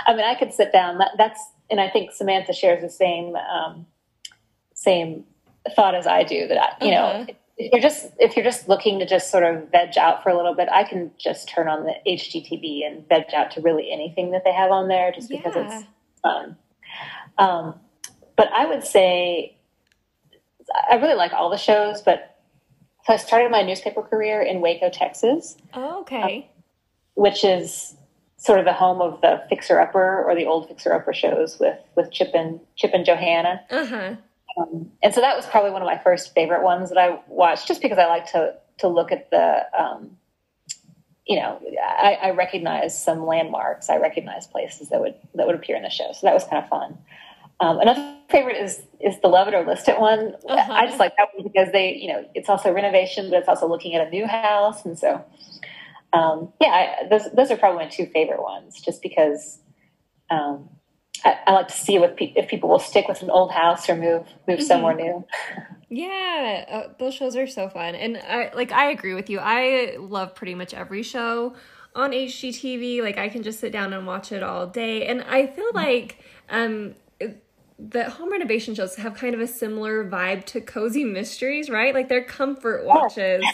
I 0.06 0.14
mean, 0.14 0.24
I 0.24 0.34
could 0.34 0.52
sit 0.52 0.72
down. 0.72 0.98
That, 0.98 1.12
that's, 1.16 1.40
and 1.70 1.80
I 1.80 1.90
think 1.90 2.12
Samantha 2.12 2.52
shares 2.52 2.82
the 2.82 2.90
same. 2.90 3.36
Um, 3.36 3.86
same 4.74 5.24
thought 5.74 5.94
as 5.94 6.06
I 6.06 6.22
do 6.22 6.46
that 6.46 6.58
I, 6.58 6.84
you 6.84 6.92
uh-huh. 6.92 7.24
know 7.24 7.26
if 7.58 7.72
you're 7.72 7.80
just 7.80 8.08
if 8.18 8.36
you're 8.36 8.44
just 8.44 8.68
looking 8.68 8.98
to 8.98 9.06
just 9.06 9.30
sort 9.30 9.42
of 9.42 9.70
veg 9.70 9.96
out 9.96 10.22
for 10.22 10.28
a 10.28 10.36
little 10.36 10.54
bit, 10.54 10.68
I 10.70 10.84
can 10.84 11.10
just 11.18 11.48
turn 11.48 11.68
on 11.68 11.84
the 11.84 11.94
HGTV 12.06 12.86
and 12.86 13.08
veg 13.08 13.32
out 13.34 13.50
to 13.52 13.60
really 13.62 13.90
anything 13.90 14.30
that 14.32 14.44
they 14.44 14.52
have 14.52 14.70
on 14.70 14.88
there, 14.88 15.10
just 15.10 15.30
because 15.30 15.54
it's 15.56 15.86
fun. 16.22 16.56
Um, 17.38 17.78
but 18.36 18.48
I 18.52 18.66
would 18.66 18.84
say 18.84 19.56
I 20.90 20.96
really 20.96 21.14
like 21.14 21.32
all 21.32 21.50
the 21.50 21.56
shows, 21.56 22.02
but 22.02 22.40
so 23.06 23.12
I 23.12 23.16
started 23.16 23.50
my 23.50 23.62
newspaper 23.62 24.02
career 24.02 24.42
in 24.42 24.60
Waco, 24.60 24.90
Texas. 24.90 25.56
Oh, 25.74 26.00
okay. 26.00 26.22
Um, 26.22 26.42
which 27.14 27.44
is 27.44 27.96
sort 28.36 28.58
of 28.58 28.64
the 28.64 28.72
home 28.72 29.00
of 29.00 29.20
the 29.22 29.42
Fixer 29.48 29.80
Upper 29.80 30.24
or 30.24 30.34
the 30.34 30.44
old 30.46 30.68
Fixer 30.68 30.92
Upper 30.92 31.12
shows 31.12 31.58
with 31.58 31.78
with 31.94 32.10
Chip 32.12 32.32
and 32.34 32.60
Chip 32.76 32.92
and 32.94 33.04
Joanna. 33.04 33.60
Uh 33.70 33.86
huh. 33.86 34.16
Um, 34.58 34.90
and 35.02 35.14
so 35.14 35.20
that 35.20 35.36
was 35.36 35.46
probably 35.46 35.70
one 35.70 35.82
of 35.82 35.86
my 35.86 35.98
first 35.98 36.34
favorite 36.34 36.62
ones 36.62 36.88
that 36.88 36.98
I 36.98 37.20
watched, 37.28 37.68
just 37.68 37.82
because 37.82 37.98
I 37.98 38.06
like 38.06 38.26
to 38.32 38.54
to 38.78 38.88
look 38.88 39.10
at 39.10 39.30
the, 39.30 39.64
um, 39.78 40.16
you 41.26 41.36
know, 41.36 41.58
I, 41.82 42.18
I 42.22 42.30
recognize 42.30 43.02
some 43.02 43.24
landmarks, 43.24 43.88
I 43.88 43.96
recognize 43.96 44.46
places 44.46 44.90
that 44.90 45.00
would 45.00 45.14
that 45.34 45.46
would 45.46 45.56
appear 45.56 45.76
in 45.76 45.82
the 45.82 45.90
show, 45.90 46.12
so 46.12 46.26
that 46.26 46.34
was 46.34 46.44
kind 46.44 46.62
of 46.62 46.68
fun. 46.68 46.98
Um, 47.58 47.78
another 47.80 48.16
favorite 48.28 48.56
is 48.56 48.82
is 49.00 49.20
the 49.22 49.28
Love 49.28 49.48
It 49.48 49.54
or 49.54 49.64
List 49.66 49.88
It 49.88 49.98
one. 49.98 50.34
Uh-huh. 50.48 50.72
I 50.72 50.86
just 50.86 50.98
like 50.98 51.12
that 51.16 51.28
one 51.34 51.46
because 51.46 51.72
they, 51.72 51.94
you 51.94 52.08
know, 52.08 52.28
it's 52.34 52.48
also 52.48 52.72
renovation, 52.72 53.30
but 53.30 53.38
it's 53.38 53.48
also 53.48 53.66
looking 53.66 53.94
at 53.94 54.06
a 54.06 54.10
new 54.10 54.26
house, 54.26 54.84
and 54.84 54.98
so 54.98 55.24
um, 56.12 56.52
yeah, 56.60 56.68
I, 56.68 57.08
those 57.08 57.30
those 57.32 57.50
are 57.50 57.56
probably 57.56 57.84
my 57.84 57.90
two 57.90 58.06
favorite 58.06 58.42
ones, 58.42 58.80
just 58.80 59.02
because 59.02 59.58
um, 60.30 60.68
I, 61.24 61.38
I, 61.46 61.52
like 61.52 61.68
to 61.68 61.74
see 61.74 61.96
if, 61.96 62.16
pe- 62.16 62.32
if 62.36 62.48
people 62.48 62.68
will 62.68 62.78
stick 62.78 63.08
with 63.08 63.22
an 63.22 63.30
old 63.30 63.52
house 63.52 63.88
or 63.88 63.96
move 63.96 64.26
move 64.46 64.58
mm-hmm. 64.58 64.62
somewhere 64.62 64.94
new. 64.94 65.24
Yeah, 65.88 66.64
uh, 66.68 66.92
those 66.98 67.14
shows 67.14 67.36
are 67.36 67.46
so 67.46 67.68
fun, 67.68 67.94
and 67.94 68.16
I 68.16 68.50
like 68.54 68.72
I 68.72 68.90
agree 68.90 69.14
with 69.14 69.30
you. 69.30 69.38
I 69.40 69.96
love 69.98 70.34
pretty 70.34 70.54
much 70.54 70.74
every 70.74 71.02
show 71.02 71.54
on 71.94 72.10
HGTV. 72.10 73.02
Like 73.02 73.18
I 73.18 73.28
can 73.28 73.42
just 73.42 73.60
sit 73.60 73.72
down 73.72 73.92
and 73.92 74.06
watch 74.06 74.32
it 74.32 74.42
all 74.42 74.66
day, 74.66 75.06
and 75.06 75.22
I 75.22 75.46
feel 75.46 75.66
mm-hmm. 75.66 75.76
like 75.76 76.18
um 76.48 76.94
the 77.78 78.10
home 78.10 78.30
renovation 78.30 78.74
shows 78.74 78.96
have 78.96 79.14
kind 79.14 79.34
of 79.34 79.40
a 79.40 79.46
similar 79.46 80.04
vibe 80.04 80.44
to 80.46 80.60
cozy 80.60 81.04
mysteries, 81.04 81.68
right? 81.68 81.94
Like 81.94 82.08
they're 82.08 82.24
comfort 82.24 82.84
watches. 82.84 83.44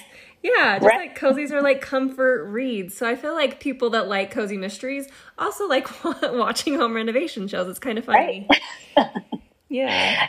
Yeah, 0.43 0.79
just 0.79 0.87
right. 0.87 1.09
like 1.09 1.19
cozies 1.19 1.53
are 1.53 1.63
like 1.63 1.81
comfort 1.81 2.45
reads. 2.47 2.97
So 2.97 3.07
I 3.09 3.15
feel 3.15 3.35
like 3.35 3.61
people 3.61 3.91
that 3.91 4.09
like 4.09 4.33
cozy 4.33 4.57
mysteries 4.57 5.09
also 5.39 5.69
like 5.69 5.89
watching 6.05 6.75
home 6.75 6.95
renovation 6.95 7.47
shows. 7.47 7.69
It's 7.69 7.79
kind 7.79 7.99
of 7.99 8.05
funny. 8.05 8.49
Right. 8.97 9.09
yeah. 9.69 10.29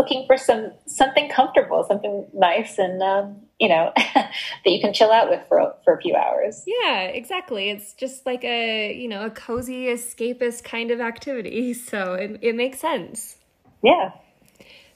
Looking 0.00 0.26
for 0.26 0.36
some 0.36 0.72
something 0.86 1.28
comfortable, 1.28 1.84
something 1.86 2.26
nice 2.32 2.78
and 2.78 3.02
um, 3.02 3.42
you 3.58 3.68
know 3.68 3.92
that 4.14 4.30
you 4.64 4.80
can 4.80 4.92
chill 4.92 5.12
out 5.12 5.28
with 5.28 5.42
for 5.48 5.74
for 5.84 5.94
a 5.94 6.00
few 6.00 6.14
hours. 6.16 6.64
Yeah, 6.66 7.02
exactly. 7.02 7.70
It's 7.70 7.92
just 7.92 8.24
like 8.24 8.44
a, 8.44 8.94
you 8.94 9.08
know, 9.08 9.26
a 9.26 9.30
cozy 9.30 9.86
escapist 9.86 10.64
kind 10.64 10.90
of 10.90 11.00
activity. 11.00 11.74
So 11.90 12.14
it 12.14 12.38
it 12.40 12.54
makes 12.54 12.78
sense. 12.78 13.36
Yeah. 13.82 14.12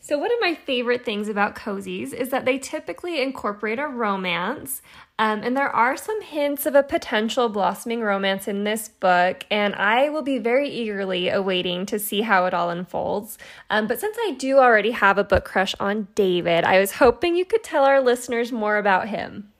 So, 0.07 0.19
one 0.19 0.31
of 0.31 0.39
my 0.43 0.55
favorite 0.55 1.03
things 1.03 1.31
about 1.31 1.57
cozies 1.57 2.13
is 2.13 2.29
that 2.29 2.45
they 2.45 2.59
typically 2.59 3.23
incorporate 3.23 3.79
a 3.79 3.87
romance. 3.87 4.83
Um, 5.19 5.41
and 5.43 5.57
there 5.57 5.71
are 5.71 5.97
some 5.97 6.21
hints 6.21 6.67
of 6.67 6.75
a 6.75 6.83
potential 6.83 7.49
blossoming 7.49 8.03
romance 8.03 8.47
in 8.47 8.65
this 8.65 8.87
book, 8.87 9.47
and 9.51 9.75
I 9.77 10.11
will 10.11 10.21
be 10.21 10.37
very 10.37 10.69
eagerly 10.69 11.31
awaiting 11.31 11.87
to 11.87 11.99
see 11.99 12.21
how 12.21 12.45
it 12.45 12.53
all 12.53 12.69
unfolds. 12.69 13.39
Um, 13.71 13.87
but 13.87 13.99
since 13.99 14.19
I 14.21 14.33
do 14.39 14.59
already 14.59 14.91
have 14.91 15.17
a 15.17 15.25
book 15.25 15.47
crush 15.47 15.75
on 15.81 16.09
David, 16.15 16.65
I 16.65 16.81
was 16.81 16.93
hoping 16.93 17.35
you 17.35 17.47
could 17.47 17.65
tell 17.65 17.87
our 17.87 18.03
listeners 18.03 18.53
more 18.53 18.77
about 18.77 19.09
him. 19.09 19.53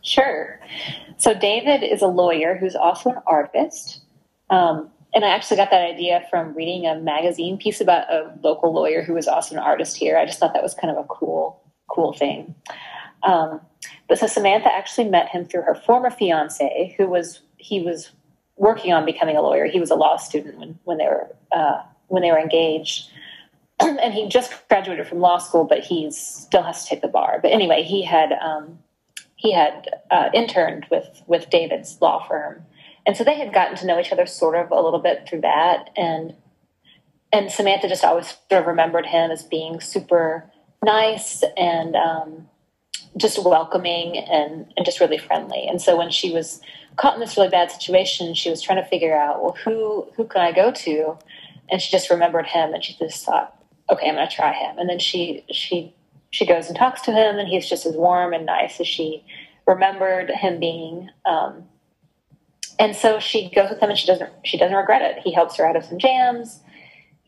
Sure. 0.00 0.58
So, 1.18 1.34
David 1.34 1.82
is 1.82 2.00
a 2.00 2.06
lawyer 2.06 2.56
who's 2.56 2.76
also 2.76 3.10
an 3.10 3.18
artist. 3.26 4.00
Um, 4.48 4.88
and 5.12 5.24
I 5.24 5.28
actually 5.28 5.56
got 5.56 5.70
that 5.70 5.82
idea 5.82 6.24
from 6.30 6.54
reading 6.54 6.86
a 6.86 6.96
magazine 6.96 7.58
piece 7.58 7.80
about 7.80 8.10
a 8.10 8.32
local 8.42 8.72
lawyer 8.72 9.02
who 9.02 9.14
was 9.14 9.26
also 9.26 9.54
an 9.54 9.60
artist 9.60 9.96
here. 9.96 10.16
I 10.16 10.24
just 10.24 10.38
thought 10.38 10.54
that 10.54 10.62
was 10.62 10.74
kind 10.74 10.96
of 10.96 11.04
a 11.04 11.06
cool, 11.08 11.60
cool 11.90 12.12
thing. 12.12 12.54
Um, 13.22 13.60
but 14.08 14.18
so 14.18 14.26
Samantha 14.26 14.72
actually 14.72 15.08
met 15.08 15.28
him 15.28 15.44
through 15.44 15.62
her 15.62 15.74
former 15.74 16.10
fiance, 16.10 16.94
who 16.96 17.08
was 17.08 17.40
he 17.56 17.80
was 17.80 18.10
working 18.56 18.92
on 18.92 19.04
becoming 19.04 19.36
a 19.36 19.42
lawyer. 19.42 19.66
He 19.66 19.80
was 19.80 19.90
a 19.90 19.94
law 19.94 20.16
student 20.16 20.58
when 20.58 20.78
when 20.84 20.98
they 20.98 21.06
were 21.06 21.28
uh, 21.52 21.82
when 22.06 22.22
they 22.22 22.30
were 22.30 22.38
engaged, 22.38 23.10
and 23.80 24.14
he 24.14 24.28
just 24.28 24.52
graduated 24.68 25.06
from 25.06 25.18
law 25.18 25.38
school, 25.38 25.64
but 25.64 25.80
he 25.80 26.10
still 26.10 26.62
has 26.62 26.84
to 26.84 26.90
take 26.90 27.02
the 27.02 27.08
bar. 27.08 27.40
But 27.42 27.52
anyway, 27.52 27.82
he 27.82 28.02
had 28.04 28.32
um, 28.32 28.78
he 29.36 29.52
had 29.52 29.88
uh, 30.10 30.30
interned 30.34 30.86
with 30.90 31.22
with 31.26 31.50
David's 31.50 32.00
law 32.00 32.26
firm 32.26 32.64
and 33.06 33.16
so 33.16 33.24
they 33.24 33.36
had 33.36 33.52
gotten 33.52 33.76
to 33.76 33.86
know 33.86 33.98
each 33.98 34.12
other 34.12 34.26
sort 34.26 34.56
of 34.56 34.70
a 34.70 34.80
little 34.80 34.98
bit 35.00 35.28
through 35.28 35.42
that. 35.42 35.90
And 35.96 36.34
and 37.32 37.50
samantha 37.50 37.88
just 37.88 38.04
always 38.04 38.36
sort 38.48 38.62
of 38.62 38.66
remembered 38.66 39.06
him 39.06 39.30
as 39.30 39.42
being 39.44 39.80
super 39.80 40.50
nice 40.84 41.44
and 41.56 41.94
um, 41.94 42.48
just 43.16 43.44
welcoming 43.44 44.18
and, 44.18 44.72
and 44.76 44.84
just 44.84 44.98
really 44.98 45.18
friendly. 45.18 45.66
And 45.68 45.80
so 45.80 45.96
when 45.96 46.10
she 46.10 46.32
was 46.32 46.60
caught 46.96 47.14
in 47.14 47.20
this 47.20 47.36
really 47.36 47.48
bad 47.48 47.70
situation 47.70 48.34
she 48.34 48.50
was 48.50 48.60
trying 48.60 48.82
to 48.82 48.88
figure 48.88 49.16
out 49.16 49.42
well 49.42 49.56
who 49.64 50.06
who 50.16 50.24
can 50.26 50.42
i 50.42 50.52
go 50.52 50.70
to? 50.72 51.16
And 51.70 51.80
she 51.80 51.90
just 51.90 52.10
remembered 52.10 52.46
him 52.46 52.74
and 52.74 52.82
she 52.82 52.94
just 52.94 53.24
thought 53.24 53.56
okay 53.88 54.08
i'm 54.08 54.16
going 54.16 54.28
to 54.28 54.34
try 54.34 54.52
him. 54.52 54.78
And 54.78 54.88
then 54.88 54.98
she 54.98 55.44
she 55.50 55.94
she 56.30 56.46
goes 56.46 56.68
and 56.68 56.76
talks 56.76 57.00
to 57.02 57.12
him 57.12 57.38
and 57.38 57.48
he's 57.48 57.68
just 57.68 57.86
as 57.86 57.96
warm 57.96 58.32
and 58.32 58.46
nice 58.46 58.80
as 58.80 58.86
she 58.86 59.24
remembered 59.66 60.30
him 60.30 60.60
being 60.60 61.10
um, 61.26 61.64
and 62.80 62.96
so 62.96 63.20
she 63.20 63.50
goes 63.50 63.68
with 63.68 63.78
him 63.78 63.90
and 63.90 63.98
she 63.98 64.06
doesn't 64.06 64.30
she 64.42 64.56
doesn't 64.56 64.76
regret 64.76 65.02
it. 65.02 65.22
He 65.22 65.32
helps 65.32 65.56
her 65.56 65.68
out 65.68 65.76
of 65.76 65.84
some 65.84 65.98
jams. 65.98 66.60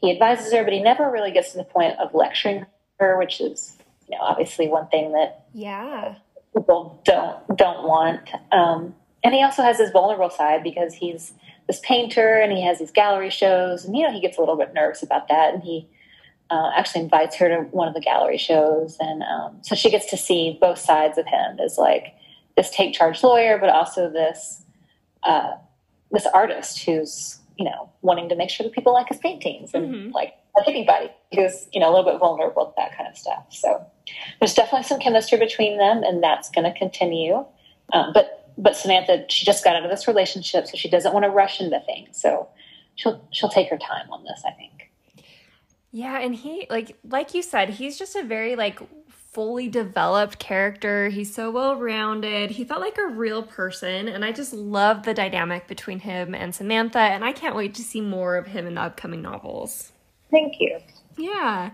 He 0.01 0.11
advises 0.11 0.53
her, 0.53 0.65
but 0.65 0.73
he 0.73 0.81
never 0.81 1.09
really 1.09 1.31
gets 1.31 1.53
to 1.53 1.59
the 1.59 1.65
point 1.65 1.97
of 2.01 2.13
lecturing 2.15 2.67
her, 2.99 3.19
which 3.19 3.41
is, 3.41 3.77
you 4.09 4.17
know, 4.17 4.25
obviously 4.25 4.67
one 4.67 4.89
thing 4.89 5.13
that 5.13 5.45
yeah 5.53 6.17
people 6.55 7.01
don't 7.05 7.57
don't 7.57 7.87
want. 7.87 8.31
Um, 8.51 8.95
and 9.23 9.35
he 9.35 9.43
also 9.43 9.63
has 9.63 9.79
his 9.79 9.91
vulnerable 9.91 10.31
side 10.31 10.65
because 10.65 10.95
he's 10.95 11.35
this 11.69 11.81
painter 11.81 12.41
and 12.41 12.51
he 12.51 12.63
has 12.63 12.79
these 12.79 12.91
gallery 12.91 13.31
shows, 13.31 13.85
and 13.85 13.95
you 13.95 14.03
know 14.03 14.13
he 14.13 14.21
gets 14.21 14.39
a 14.39 14.41
little 14.41 14.57
bit 14.57 14.73
nervous 14.73 15.03
about 15.03 15.29
that, 15.29 15.53
and 15.53 15.63
he 15.63 15.87
uh, 16.51 16.71
actually 16.75 17.03
invites 17.03 17.37
her 17.37 17.49
to 17.49 17.63
one 17.71 17.89
of 17.89 17.95
the 17.95 18.01
gallery 18.01 18.39
shows, 18.39 18.97
and 19.01 19.23
um, 19.23 19.59
so 19.61 19.75
she 19.75 19.91
gets 19.91 20.07
to 20.07 20.17
see 20.17 20.57
both 20.59 20.79
sides 20.79 21.19
of 21.19 21.27
him 21.27 21.61
as 21.61 21.77
like 21.77 22.15
this 22.57 22.71
take 22.71 22.95
charge 22.95 23.23
lawyer, 23.23 23.59
but 23.59 23.69
also 23.69 24.11
this 24.11 24.62
uh, 25.23 25.53
this 26.11 26.27
artist 26.35 26.85
who's 26.85 27.39
you 27.59 27.65
know 27.65 27.91
wanting 28.03 28.29
to 28.29 28.37
make 28.37 28.51
sure 28.51 28.65
that 28.65 28.73
people 28.73 28.93
like 28.93 29.09
his 29.09 29.19
paintings 29.19 29.73
and 29.75 29.95
mm-hmm. 29.95 30.11
like 30.13 30.35
anybody 30.67 31.11
who's 31.35 31.69
you 31.73 31.81
know 31.81 31.89
a 31.89 31.93
little 31.95 32.11
bit 32.11 32.19
vulnerable 32.19 32.67
to 32.67 32.73
that 32.77 32.97
kind 32.97 33.09
of 33.09 33.17
stuff. 33.17 33.45
So 33.51 33.85
there's 34.41 34.55
definitely 34.55 34.85
some 34.85 35.01
chemistry 35.01 35.39
between 35.39 35.79
them, 35.79 36.03
and 36.03 36.23
that's 36.23 36.51
going 36.51 36.71
to 36.71 36.79
continue. 36.79 37.45
Um, 37.93 38.13
but 38.13 38.53
but 38.59 38.77
Samantha, 38.77 39.25
she 39.29 39.45
just 39.45 39.65
got 39.65 39.77
out 39.77 39.85
of 39.85 39.91
this 39.91 40.07
relationship, 40.07 40.67
so 40.67 40.77
she 40.77 40.89
doesn't 40.89 41.13
want 41.13 41.25
to 41.25 41.31
rush 41.31 41.61
into 41.61 41.81
things. 41.81 42.21
So 42.21 42.49
she'll 42.95 43.27
she'll 43.33 43.49
take 43.49 43.71
her 43.71 43.79
time 43.79 44.11
on 44.11 44.25
this, 44.25 44.43
I 44.47 44.51
think. 44.53 44.91
Yeah, 45.91 46.19
and 46.21 46.35
he 46.35 46.67
like 46.71 46.97
like 47.09 47.35
you 47.35 47.43
said, 47.43 47.71
he's 47.71 47.99
just 47.99 48.17
a 48.17 48.23
very 48.23 48.57
like 48.57 48.81
fully 49.33 49.67
developed 49.67 50.39
character. 50.39 51.09
He's 51.09 51.35
so 51.35 51.51
well 51.51 51.77
rounded. 51.77 52.51
He 52.51 52.65
felt 52.65 52.81
like 52.81 52.99
a 52.99 53.07
real 53.07 53.43
person. 53.43 54.09
And 54.09 54.25
I 54.25 54.33
just 54.33 54.53
love 54.53 55.05
the 55.05 55.15
dynamic 55.15 55.67
between 55.67 56.01
him 56.01 56.35
and 56.35 56.55
Samantha. 56.55 56.99
And 56.99 57.25
I 57.25 57.33
can't 57.33 57.57
wait 57.57 57.75
to 57.77 57.83
see 57.83 58.01
more 58.01 58.37
of 58.37 58.49
him 58.49 58.67
in 58.67 58.75
the 58.75 58.83
upcoming 58.83 59.23
novels. 59.23 59.93
Thank 60.31 60.61
you. 60.61 60.79
Yeah. 61.17 61.71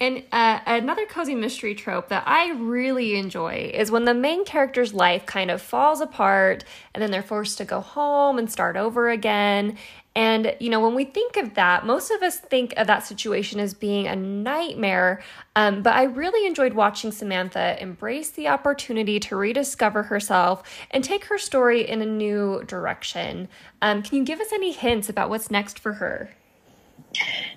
And 0.00 0.24
uh, 0.32 0.60
another 0.66 1.06
cozy 1.06 1.36
mystery 1.36 1.74
trope 1.74 2.08
that 2.08 2.24
I 2.26 2.50
really 2.52 3.16
enjoy 3.16 3.70
is 3.72 3.90
when 3.90 4.04
the 4.04 4.14
main 4.14 4.44
character's 4.44 4.92
life 4.92 5.26
kind 5.26 5.50
of 5.50 5.62
falls 5.62 6.00
apart 6.00 6.64
and 6.92 7.00
then 7.00 7.12
they're 7.12 7.22
forced 7.22 7.58
to 7.58 7.64
go 7.64 7.80
home 7.80 8.38
and 8.38 8.50
start 8.50 8.76
over 8.76 9.08
again. 9.10 9.78
And, 10.14 10.54
you 10.60 10.68
know, 10.68 10.80
when 10.80 10.94
we 10.94 11.04
think 11.04 11.36
of 11.38 11.54
that, 11.54 11.86
most 11.86 12.10
of 12.10 12.22
us 12.22 12.38
think 12.38 12.74
of 12.76 12.86
that 12.86 13.06
situation 13.06 13.58
as 13.58 13.72
being 13.72 14.06
a 14.06 14.14
nightmare. 14.14 15.22
Um, 15.56 15.82
but 15.82 15.94
I 15.94 16.04
really 16.04 16.46
enjoyed 16.46 16.74
watching 16.74 17.10
Samantha 17.12 17.80
embrace 17.80 18.30
the 18.30 18.48
opportunity 18.48 19.18
to 19.20 19.36
rediscover 19.36 20.04
herself 20.04 20.62
and 20.90 21.02
take 21.02 21.24
her 21.26 21.38
story 21.38 21.88
in 21.88 22.02
a 22.02 22.06
new 22.06 22.62
direction. 22.66 23.48
Um, 23.80 24.02
can 24.02 24.18
you 24.18 24.24
give 24.24 24.40
us 24.40 24.52
any 24.52 24.72
hints 24.72 25.08
about 25.08 25.30
what's 25.30 25.50
next 25.50 25.78
for 25.78 25.94
her? 25.94 26.30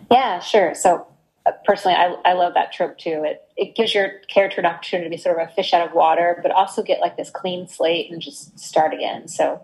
Yeah, 0.10 0.40
sure. 0.40 0.74
So, 0.76 1.08
uh, 1.46 1.52
personally, 1.66 1.96
I, 1.96 2.16
I 2.24 2.34
love 2.34 2.54
that 2.54 2.72
trope 2.72 2.98
too. 2.98 3.24
It, 3.26 3.44
it 3.58 3.76
gives 3.76 3.94
your 3.94 4.20
character 4.30 4.62
an 4.62 4.66
opportunity 4.66 5.10
to 5.10 5.16
be 5.16 5.22
sort 5.22 5.40
of 5.40 5.50
a 5.50 5.52
fish 5.54 5.74
out 5.74 5.88
of 5.88 5.94
water, 5.94 6.40
but 6.42 6.52
also 6.52 6.82
get 6.84 7.02
like 7.02 7.18
this 7.18 7.30
clean 7.30 7.68
slate 7.68 8.10
and 8.12 8.22
just 8.22 8.58
start 8.58 8.94
again. 8.94 9.28
So, 9.28 9.62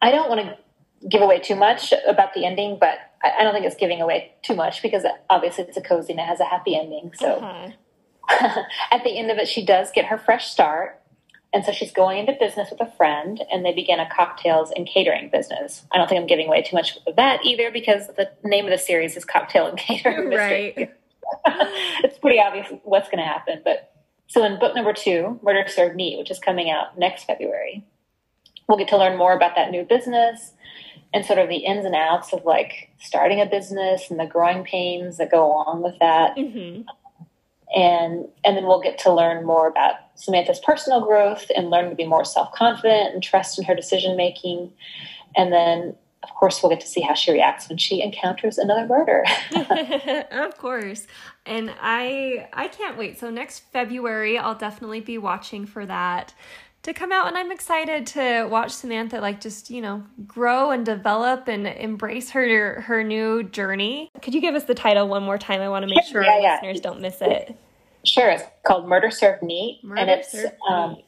I 0.00 0.10
don't 0.10 0.28
want 0.28 0.40
to 0.42 0.58
give 1.08 1.22
away 1.22 1.38
too 1.38 1.54
much 1.54 1.92
about 2.06 2.34
the 2.34 2.44
ending, 2.44 2.78
but 2.80 2.98
I, 3.22 3.32
I, 3.38 3.44
don't 3.44 3.52
think 3.52 3.66
it's 3.66 3.76
giving 3.76 4.00
away 4.00 4.32
too 4.42 4.54
much 4.54 4.82
because 4.82 5.04
obviously 5.28 5.64
it's 5.64 5.76
a 5.76 5.82
cozy 5.82 6.12
and 6.12 6.20
it 6.20 6.26
has 6.26 6.40
a 6.40 6.44
happy 6.44 6.76
ending. 6.76 7.12
So 7.14 7.34
uh-huh. 7.34 8.62
at 8.90 9.04
the 9.04 9.18
end 9.18 9.30
of 9.30 9.38
it, 9.38 9.48
she 9.48 9.64
does 9.64 9.90
get 9.92 10.06
her 10.06 10.18
fresh 10.18 10.50
start. 10.50 11.00
And 11.52 11.64
so 11.64 11.70
she's 11.70 11.92
going 11.92 12.18
into 12.18 12.32
business 12.32 12.70
with 12.70 12.80
a 12.80 12.90
friend, 12.96 13.40
and 13.52 13.64
they 13.64 13.72
begin 13.72 14.00
a 14.00 14.10
cocktails 14.10 14.72
and 14.74 14.88
catering 14.88 15.30
business. 15.30 15.86
I 15.92 15.98
don't 15.98 16.08
think 16.08 16.20
I'm 16.20 16.26
giving 16.26 16.48
away 16.48 16.62
too 16.62 16.74
much 16.74 16.98
of 17.06 17.14
that 17.14 17.44
either 17.44 17.70
because 17.70 18.08
the 18.08 18.28
name 18.42 18.64
of 18.64 18.72
the 18.72 18.78
series 18.78 19.16
is 19.16 19.24
Cocktail 19.24 19.68
and 19.68 19.78
Catering. 19.78 20.30
Right. 20.30 20.92
it's 22.02 22.18
pretty 22.18 22.40
obvious 22.40 22.66
what's 22.82 23.08
going 23.08 23.18
to 23.18 23.24
happen. 23.24 23.60
But 23.64 23.94
so 24.26 24.42
in 24.42 24.58
book 24.58 24.74
number 24.74 24.92
two, 24.92 25.38
Murder 25.44 25.68
Served 25.68 25.94
Neat, 25.94 26.18
which 26.18 26.32
is 26.32 26.40
coming 26.40 26.70
out 26.70 26.98
next 26.98 27.22
February, 27.22 27.84
we'll 28.68 28.78
get 28.78 28.88
to 28.88 28.98
learn 28.98 29.16
more 29.16 29.32
about 29.32 29.54
that 29.54 29.70
new 29.70 29.84
business 29.84 30.54
and 31.14 31.24
sort 31.24 31.38
of 31.38 31.48
the 31.48 31.58
ins 31.58 31.84
and 31.86 31.94
outs 31.94 32.32
of 32.32 32.44
like 32.44 32.90
starting 32.98 33.40
a 33.40 33.46
business 33.46 34.10
and 34.10 34.18
the 34.18 34.26
growing 34.26 34.64
pains 34.64 35.16
that 35.16 35.30
go 35.30 35.46
along 35.46 35.80
with 35.82 35.96
that. 36.00 36.36
Mm-hmm. 36.36 36.82
And 37.74 38.28
and 38.44 38.56
then 38.56 38.66
we'll 38.66 38.80
get 38.80 38.98
to 38.98 39.12
learn 39.12 39.46
more 39.46 39.68
about 39.68 39.94
Samantha's 40.16 40.60
personal 40.60 41.00
growth 41.00 41.50
and 41.56 41.70
learn 41.70 41.88
to 41.88 41.96
be 41.96 42.04
more 42.04 42.24
self 42.24 42.52
confident 42.52 43.14
and 43.14 43.22
trust 43.22 43.58
in 43.58 43.64
her 43.64 43.76
decision 43.76 44.16
making. 44.16 44.72
And 45.36 45.52
then 45.52 45.94
of 46.24 46.30
course 46.34 46.62
we'll 46.62 46.70
get 46.70 46.80
to 46.80 46.86
see 46.86 47.00
how 47.00 47.14
she 47.14 47.30
reacts 47.32 47.68
when 47.68 47.78
she 47.78 48.02
encounters 48.02 48.58
another 48.58 48.86
murder. 48.86 49.24
of 50.32 50.58
course. 50.58 51.06
And 51.46 51.72
I 51.80 52.48
I 52.52 52.66
can't 52.68 52.98
wait. 52.98 53.20
So 53.20 53.30
next 53.30 53.60
February 53.72 54.36
I'll 54.36 54.56
definitely 54.56 55.00
be 55.00 55.18
watching 55.18 55.64
for 55.64 55.86
that 55.86 56.34
to 56.84 56.92
come 56.92 57.12
out 57.12 57.26
and 57.26 57.36
I'm 57.36 57.50
excited 57.50 58.06
to 58.08 58.46
watch 58.50 58.70
Samantha 58.70 59.18
like 59.20 59.40
just, 59.40 59.70
you 59.70 59.80
know, 59.80 60.04
grow 60.26 60.70
and 60.70 60.86
develop 60.86 61.48
and 61.48 61.66
embrace 61.66 62.30
her 62.30 62.80
her 62.82 63.02
new 63.02 63.42
journey. 63.42 64.10
Could 64.22 64.34
you 64.34 64.40
give 64.40 64.54
us 64.54 64.64
the 64.64 64.74
title 64.74 65.08
one 65.08 65.22
more 65.22 65.38
time? 65.38 65.60
I 65.60 65.68
want 65.68 65.82
to 65.82 65.88
make 65.88 66.04
sure 66.04 66.22
yeah, 66.22 66.32
our 66.32 66.40
yeah. 66.40 66.54
listeners 66.54 66.80
don't 66.80 67.00
miss 67.00 67.20
it. 67.20 67.56
Sure, 68.04 68.30
it's 68.30 68.44
called 68.64 68.86
Murder 68.86 69.10
Served 69.10 69.42
Neat, 69.42 69.82
Murder 69.82 70.00
and 70.02 70.10
it's 70.10 70.36
um, 70.68 70.98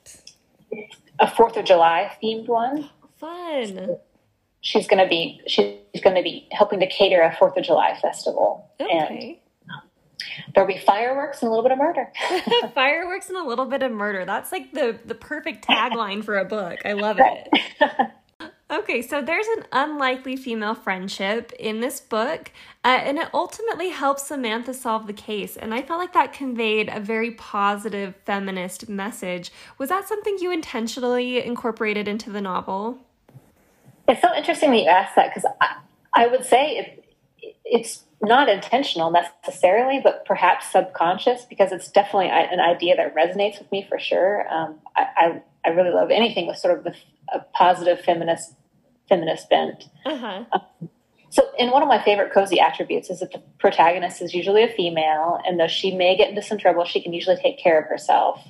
a 1.20 1.30
Fourth 1.30 1.56
of 1.58 1.66
July 1.66 2.16
themed 2.22 2.48
one. 2.48 2.88
Fun. 3.18 3.98
She's 4.62 4.86
going 4.86 5.02
to 5.02 5.08
be 5.08 5.42
she's 5.46 5.76
going 6.02 6.16
to 6.16 6.22
be 6.22 6.48
helping 6.52 6.80
to 6.80 6.86
cater 6.86 7.20
a 7.20 7.36
Fourth 7.36 7.56
of 7.56 7.64
July 7.64 7.98
festival, 8.00 8.70
and 8.80 9.04
Okay. 9.04 9.40
There'll 10.54 10.68
be 10.68 10.78
fireworks 10.78 11.42
and 11.42 11.48
a 11.48 11.50
little 11.50 11.62
bit 11.62 11.72
of 11.72 11.78
murder. 11.78 12.12
Fireworks 12.74 13.28
and 13.28 13.38
a 13.38 13.44
little 13.44 13.66
bit 13.66 13.82
of 13.82 13.92
murder. 13.92 14.24
That's 14.24 14.52
like 14.52 14.72
the 14.72 14.98
the 15.04 15.14
perfect 15.14 15.66
tagline 15.66 16.24
for 16.24 16.38
a 16.38 16.44
book. 16.44 16.80
I 16.84 16.92
love 16.92 17.18
it. 17.20 17.48
Okay, 18.68 19.00
so 19.00 19.22
there's 19.22 19.46
an 19.58 19.64
unlikely 19.70 20.36
female 20.36 20.74
friendship 20.74 21.52
in 21.52 21.80
this 21.80 22.00
book, 22.00 22.50
uh, 22.84 22.98
and 23.00 23.16
it 23.16 23.28
ultimately 23.32 23.90
helps 23.90 24.26
Samantha 24.26 24.74
solve 24.74 25.06
the 25.06 25.12
case. 25.12 25.56
And 25.56 25.72
I 25.72 25.82
felt 25.82 26.00
like 26.00 26.12
that 26.14 26.32
conveyed 26.32 26.88
a 26.92 26.98
very 26.98 27.30
positive 27.30 28.16
feminist 28.24 28.88
message. 28.88 29.52
Was 29.78 29.90
that 29.90 30.08
something 30.08 30.38
you 30.40 30.50
intentionally 30.50 31.44
incorporated 31.44 32.08
into 32.08 32.28
the 32.28 32.40
novel? 32.40 32.98
It's 34.08 34.20
so 34.20 34.34
interesting 34.34 34.72
that 34.72 34.78
you 34.78 34.88
asked 34.88 35.14
that 35.14 35.32
because 35.32 35.48
I, 35.60 35.76
I 36.12 36.26
would 36.26 36.44
say 36.44 36.78
it, 36.78 37.04
it's 37.64 38.02
not 38.22 38.48
intentional 38.48 39.10
necessarily, 39.10 40.00
but 40.02 40.24
perhaps 40.24 40.70
subconscious 40.70 41.44
because 41.44 41.72
it's 41.72 41.90
definitely 41.90 42.28
an 42.28 42.60
idea 42.60 42.96
that 42.96 43.14
resonates 43.14 43.58
with 43.58 43.70
me 43.70 43.86
for 43.88 43.98
sure. 43.98 44.46
Um, 44.52 44.78
I, 44.96 45.06
I, 45.16 45.42
I 45.66 45.68
really 45.70 45.90
love 45.90 46.10
anything 46.10 46.46
with 46.46 46.56
sort 46.56 46.78
of 46.78 46.84
the, 46.84 46.94
a 47.32 47.40
positive 47.54 48.00
feminist 48.00 48.54
feminist 49.08 49.48
bent. 49.48 49.84
Uh 50.04 50.16
huh. 50.16 50.58
So, 51.30 51.42
in 51.58 51.70
one 51.70 51.82
of 51.82 51.88
my 51.88 52.02
favorite 52.02 52.32
cozy 52.32 52.60
attributes 52.60 53.10
is 53.10 53.20
that 53.20 53.32
the 53.32 53.42
protagonist 53.58 54.22
is 54.22 54.32
usually 54.32 54.62
a 54.62 54.68
female, 54.68 55.38
and 55.46 55.60
though 55.60 55.68
she 55.68 55.94
may 55.94 56.16
get 56.16 56.30
into 56.30 56.42
some 56.42 56.58
trouble, 56.58 56.84
she 56.84 57.02
can 57.02 57.12
usually 57.12 57.36
take 57.36 57.58
care 57.58 57.78
of 57.78 57.86
herself 57.88 58.40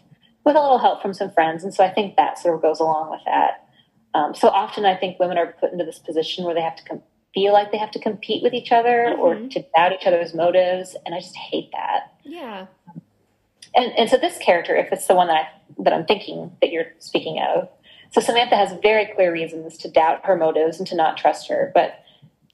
with 0.44 0.54
a 0.56 0.60
little 0.60 0.78
help 0.78 1.02
from 1.02 1.12
some 1.12 1.30
friends. 1.30 1.64
And 1.64 1.74
so, 1.74 1.84
I 1.84 1.90
think 1.90 2.16
that 2.16 2.38
sort 2.38 2.54
of 2.54 2.62
goes 2.62 2.78
along 2.80 3.10
with 3.10 3.22
that. 3.24 3.66
Um, 4.14 4.34
so 4.34 4.48
often, 4.48 4.84
I 4.84 4.94
think 4.94 5.18
women 5.18 5.36
are 5.36 5.54
put 5.58 5.72
into 5.72 5.84
this 5.84 5.98
position 5.98 6.44
where 6.44 6.54
they 6.54 6.60
have 6.62 6.76
to 6.76 6.84
com- 6.84 7.02
feel 7.36 7.52
like 7.52 7.70
they 7.70 7.76
have 7.76 7.90
to 7.90 7.98
compete 7.98 8.42
with 8.42 8.54
each 8.54 8.72
other 8.72 9.14
or 9.18 9.34
to 9.34 9.64
doubt 9.76 9.92
each 9.92 10.06
other's 10.06 10.32
motives, 10.32 10.96
and 11.04 11.14
I 11.14 11.20
just 11.20 11.36
hate 11.36 11.70
that. 11.72 12.14
Yeah. 12.24 12.66
And 13.74 13.92
and 13.92 14.08
so, 14.08 14.16
this 14.16 14.38
character, 14.38 14.74
if 14.74 14.90
it's 14.90 15.06
the 15.06 15.14
one 15.14 15.26
that 15.26 15.36
I, 15.36 15.82
that 15.82 15.92
I'm 15.92 16.06
thinking 16.06 16.56
that 16.62 16.72
you're 16.72 16.86
speaking 16.98 17.38
of, 17.46 17.68
so 18.10 18.22
Samantha 18.22 18.56
has 18.56 18.72
very 18.82 19.12
clear 19.14 19.30
reasons 19.30 19.76
to 19.78 19.90
doubt 19.90 20.24
her 20.24 20.34
motives 20.34 20.78
and 20.78 20.86
to 20.88 20.96
not 20.96 21.18
trust 21.18 21.48
her, 21.50 21.70
but 21.74 22.02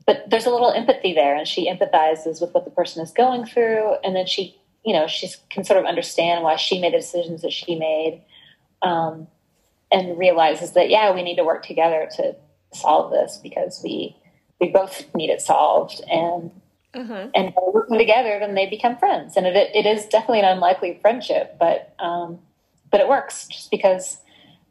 but 0.04 0.24
there's 0.28 0.46
a 0.46 0.50
little 0.50 0.72
empathy 0.72 1.14
there, 1.14 1.36
and 1.36 1.46
she 1.46 1.70
empathizes 1.70 2.40
with 2.40 2.52
what 2.52 2.64
the 2.64 2.72
person 2.72 3.04
is 3.04 3.12
going 3.12 3.46
through, 3.46 3.94
and 4.02 4.16
then 4.16 4.26
she, 4.26 4.60
you 4.84 4.92
know, 4.92 5.06
she 5.06 5.30
can 5.48 5.62
sort 5.62 5.78
of 5.78 5.86
understand 5.86 6.42
why 6.42 6.56
she 6.56 6.80
made 6.80 6.92
the 6.92 6.96
decisions 6.96 7.42
that 7.42 7.52
she 7.52 7.76
made, 7.76 8.20
um, 8.82 9.28
and 9.92 10.18
realizes 10.18 10.72
that 10.72 10.90
yeah, 10.90 11.14
we 11.14 11.22
need 11.22 11.36
to 11.36 11.44
work 11.44 11.64
together 11.64 12.08
to 12.16 12.34
solve 12.72 13.12
this 13.12 13.38
because 13.40 13.80
we 13.84 14.16
we 14.62 14.70
both 14.70 15.12
need 15.14 15.28
it 15.28 15.42
solved, 15.42 16.00
and 16.08 16.50
Uh 16.94 17.04
huh. 17.04 17.26
and 17.34 17.54
by 17.54 17.62
working 17.74 17.98
together, 17.98 18.38
then 18.38 18.54
they 18.54 18.66
become 18.66 18.96
friends, 18.96 19.36
and 19.36 19.44
it 19.46 19.56
it 19.74 19.86
is 19.86 20.06
definitely 20.06 20.38
an 20.40 20.46
unlikely 20.56 20.98
friendship, 21.02 21.56
but 21.58 21.92
um, 21.98 22.38
but 22.90 23.00
it 23.00 23.08
works 23.08 23.48
just 23.48 23.70
because 23.70 24.18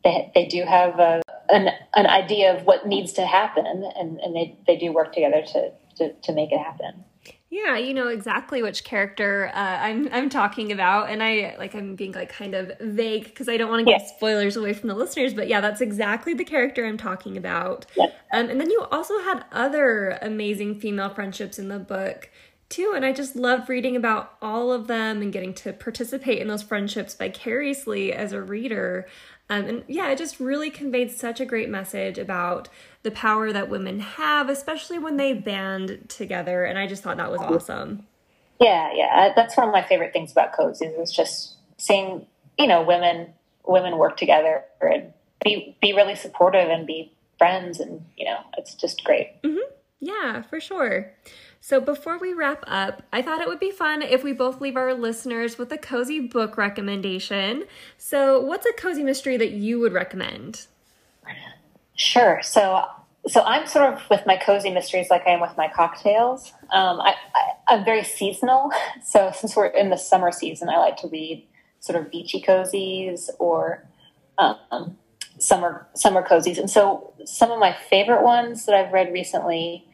they 0.03 0.31
they 0.33 0.45
do 0.45 0.63
have 0.63 0.97
a, 0.97 1.21
an 1.49 1.69
an 1.95 2.07
idea 2.07 2.55
of 2.55 2.65
what 2.65 2.87
needs 2.87 3.11
to 3.13 3.25
happen, 3.25 3.65
and 3.65 4.19
and 4.19 4.35
they 4.35 4.57
they 4.65 4.77
do 4.77 4.93
work 4.93 5.13
together 5.13 5.41
to 5.53 5.71
to, 5.97 6.13
to 6.25 6.31
make 6.33 6.51
it 6.51 6.59
happen. 6.59 7.03
Yeah, 7.51 7.77
you 7.77 7.93
know 7.93 8.07
exactly 8.07 8.63
which 8.63 8.85
character 8.85 9.51
uh, 9.53 9.59
I'm 9.59 10.07
I'm 10.13 10.29
talking 10.29 10.71
about, 10.71 11.09
and 11.09 11.21
I 11.21 11.57
like 11.59 11.75
I'm 11.75 11.95
being 11.95 12.13
like 12.13 12.31
kind 12.31 12.55
of 12.55 12.71
vague 12.79 13.25
because 13.25 13.49
I 13.49 13.57
don't 13.57 13.69
want 13.69 13.85
to 13.85 13.91
give 13.91 14.01
spoilers 14.07 14.55
away 14.55 14.71
from 14.71 14.87
the 14.87 14.95
listeners. 14.95 15.33
But 15.33 15.49
yeah, 15.49 15.59
that's 15.59 15.81
exactly 15.81 16.33
the 16.33 16.45
character 16.45 16.85
I'm 16.85 16.97
talking 16.97 17.35
about. 17.35 17.87
Yeah. 17.97 18.05
Um, 18.31 18.49
and 18.49 18.61
then 18.61 18.69
you 18.69 18.87
also 18.89 19.19
had 19.19 19.43
other 19.51 20.17
amazing 20.21 20.79
female 20.79 21.09
friendships 21.09 21.59
in 21.59 21.67
the 21.67 21.77
book 21.77 22.29
too, 22.69 22.93
and 22.95 23.05
I 23.05 23.11
just 23.11 23.35
loved 23.35 23.67
reading 23.67 23.97
about 23.97 24.37
all 24.41 24.71
of 24.71 24.87
them 24.87 25.21
and 25.21 25.33
getting 25.33 25.53
to 25.55 25.73
participate 25.73 26.39
in 26.39 26.47
those 26.47 26.63
friendships 26.63 27.15
vicariously 27.15 28.13
as 28.13 28.31
a 28.31 28.41
reader. 28.41 29.07
Um, 29.51 29.65
and 29.65 29.83
yeah, 29.87 30.09
it 30.09 30.17
just 30.17 30.39
really 30.39 30.69
conveyed 30.69 31.11
such 31.11 31.41
a 31.41 31.45
great 31.45 31.67
message 31.67 32.17
about 32.17 32.69
the 33.03 33.11
power 33.11 33.51
that 33.51 33.67
women 33.67 33.99
have, 33.99 34.47
especially 34.47 34.97
when 34.97 35.17
they 35.17 35.33
band 35.33 36.05
together. 36.07 36.63
And 36.63 36.79
I 36.79 36.87
just 36.87 37.03
thought 37.03 37.17
that 37.17 37.29
was 37.29 37.41
awesome. 37.41 38.07
Yeah, 38.61 38.93
yeah, 38.93 39.07
uh, 39.11 39.33
that's 39.35 39.57
one 39.57 39.67
of 39.67 39.73
my 39.73 39.83
favorite 39.83 40.13
things 40.13 40.31
about 40.31 40.53
cozies 40.53 40.97
is 41.01 41.11
just 41.11 41.55
seeing 41.77 42.25
you 42.57 42.67
know 42.67 42.81
women 42.83 43.33
women 43.67 43.97
work 43.97 44.15
together 44.15 44.63
and 44.79 45.11
be 45.43 45.75
be 45.81 45.91
really 45.91 46.15
supportive 46.15 46.69
and 46.69 46.87
be 46.87 47.11
friends, 47.37 47.81
and 47.81 48.05
you 48.15 48.23
know 48.23 48.37
it's 48.57 48.73
just 48.73 49.03
great. 49.03 49.33
Yeah, 49.99 50.43
for 50.43 50.61
sure. 50.61 51.11
So 51.63 51.79
before 51.79 52.17
we 52.17 52.33
wrap 52.33 52.63
up, 52.65 53.03
I 53.13 53.21
thought 53.21 53.39
it 53.39 53.47
would 53.47 53.59
be 53.59 53.69
fun 53.69 54.01
if 54.01 54.23
we 54.23 54.33
both 54.33 54.59
leave 54.59 54.75
our 54.75 54.95
listeners 54.95 55.59
with 55.59 55.71
a 55.71 55.77
cozy 55.77 56.19
book 56.19 56.57
recommendation. 56.57 57.65
So, 57.97 58.41
what's 58.41 58.65
a 58.65 58.73
cozy 58.73 59.03
mystery 59.03 59.37
that 59.37 59.51
you 59.51 59.79
would 59.79 59.93
recommend? 59.93 60.65
Sure. 61.95 62.41
So, 62.41 62.83
so 63.27 63.43
I'm 63.43 63.67
sort 63.67 63.93
of 63.93 64.01
with 64.09 64.25
my 64.25 64.37
cozy 64.37 64.71
mysteries 64.71 65.11
like 65.11 65.27
I 65.27 65.31
am 65.31 65.39
with 65.39 65.55
my 65.55 65.67
cocktails. 65.67 66.51
Um, 66.71 66.99
I, 66.99 67.13
I, 67.35 67.75
I'm 67.75 67.85
very 67.85 68.03
seasonal. 68.03 68.71
So 69.03 69.31
since 69.35 69.55
we're 69.55 69.67
in 69.67 69.89
the 69.89 69.97
summer 69.97 70.31
season, 70.31 70.69
I 70.69 70.77
like 70.77 70.97
to 70.97 71.07
read 71.07 71.45
sort 71.79 71.99
of 71.99 72.11
beachy 72.11 72.41
cozies 72.41 73.29
or 73.39 73.85
um, 74.37 74.97
summer 75.37 75.87
summer 75.93 76.23
cozies. 76.23 76.57
And 76.57 76.69
so 76.69 77.13
some 77.25 77.51
of 77.51 77.59
my 77.59 77.75
favorite 77.89 78.23
ones 78.23 78.65
that 78.65 78.75
I've 78.75 78.93
read 78.93 79.11
recently, 79.11 79.85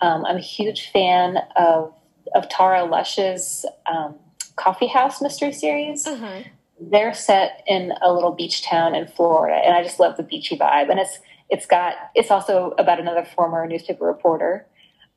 um, 0.00 0.24
I'm 0.24 0.36
a 0.36 0.40
huge 0.40 0.90
fan 0.90 1.38
of 1.56 1.92
of 2.34 2.48
Tara 2.48 2.84
Lush's 2.84 3.64
um, 3.90 4.14
Coffee 4.56 4.86
House 4.86 5.22
mystery 5.22 5.52
series 5.52 6.06
Uh-huh. 6.06 6.42
they're 6.80 7.14
set 7.14 7.62
in 7.66 7.92
a 8.02 8.12
little 8.12 8.32
beach 8.32 8.62
town 8.62 8.94
in 8.94 9.06
Florida, 9.06 9.56
and 9.64 9.74
I 9.74 9.82
just 9.82 9.98
love 9.98 10.16
the 10.16 10.22
beachy 10.22 10.56
vibe. 10.56 10.90
And 10.90 10.98
it's 11.00 11.18
it's 11.48 11.66
got 11.66 11.94
it's 12.14 12.30
also 12.30 12.74
about 12.78 13.00
another 13.00 13.24
former 13.24 13.66
newspaper 13.66 14.04
reporter 14.04 14.66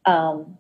um, 0.06 0.58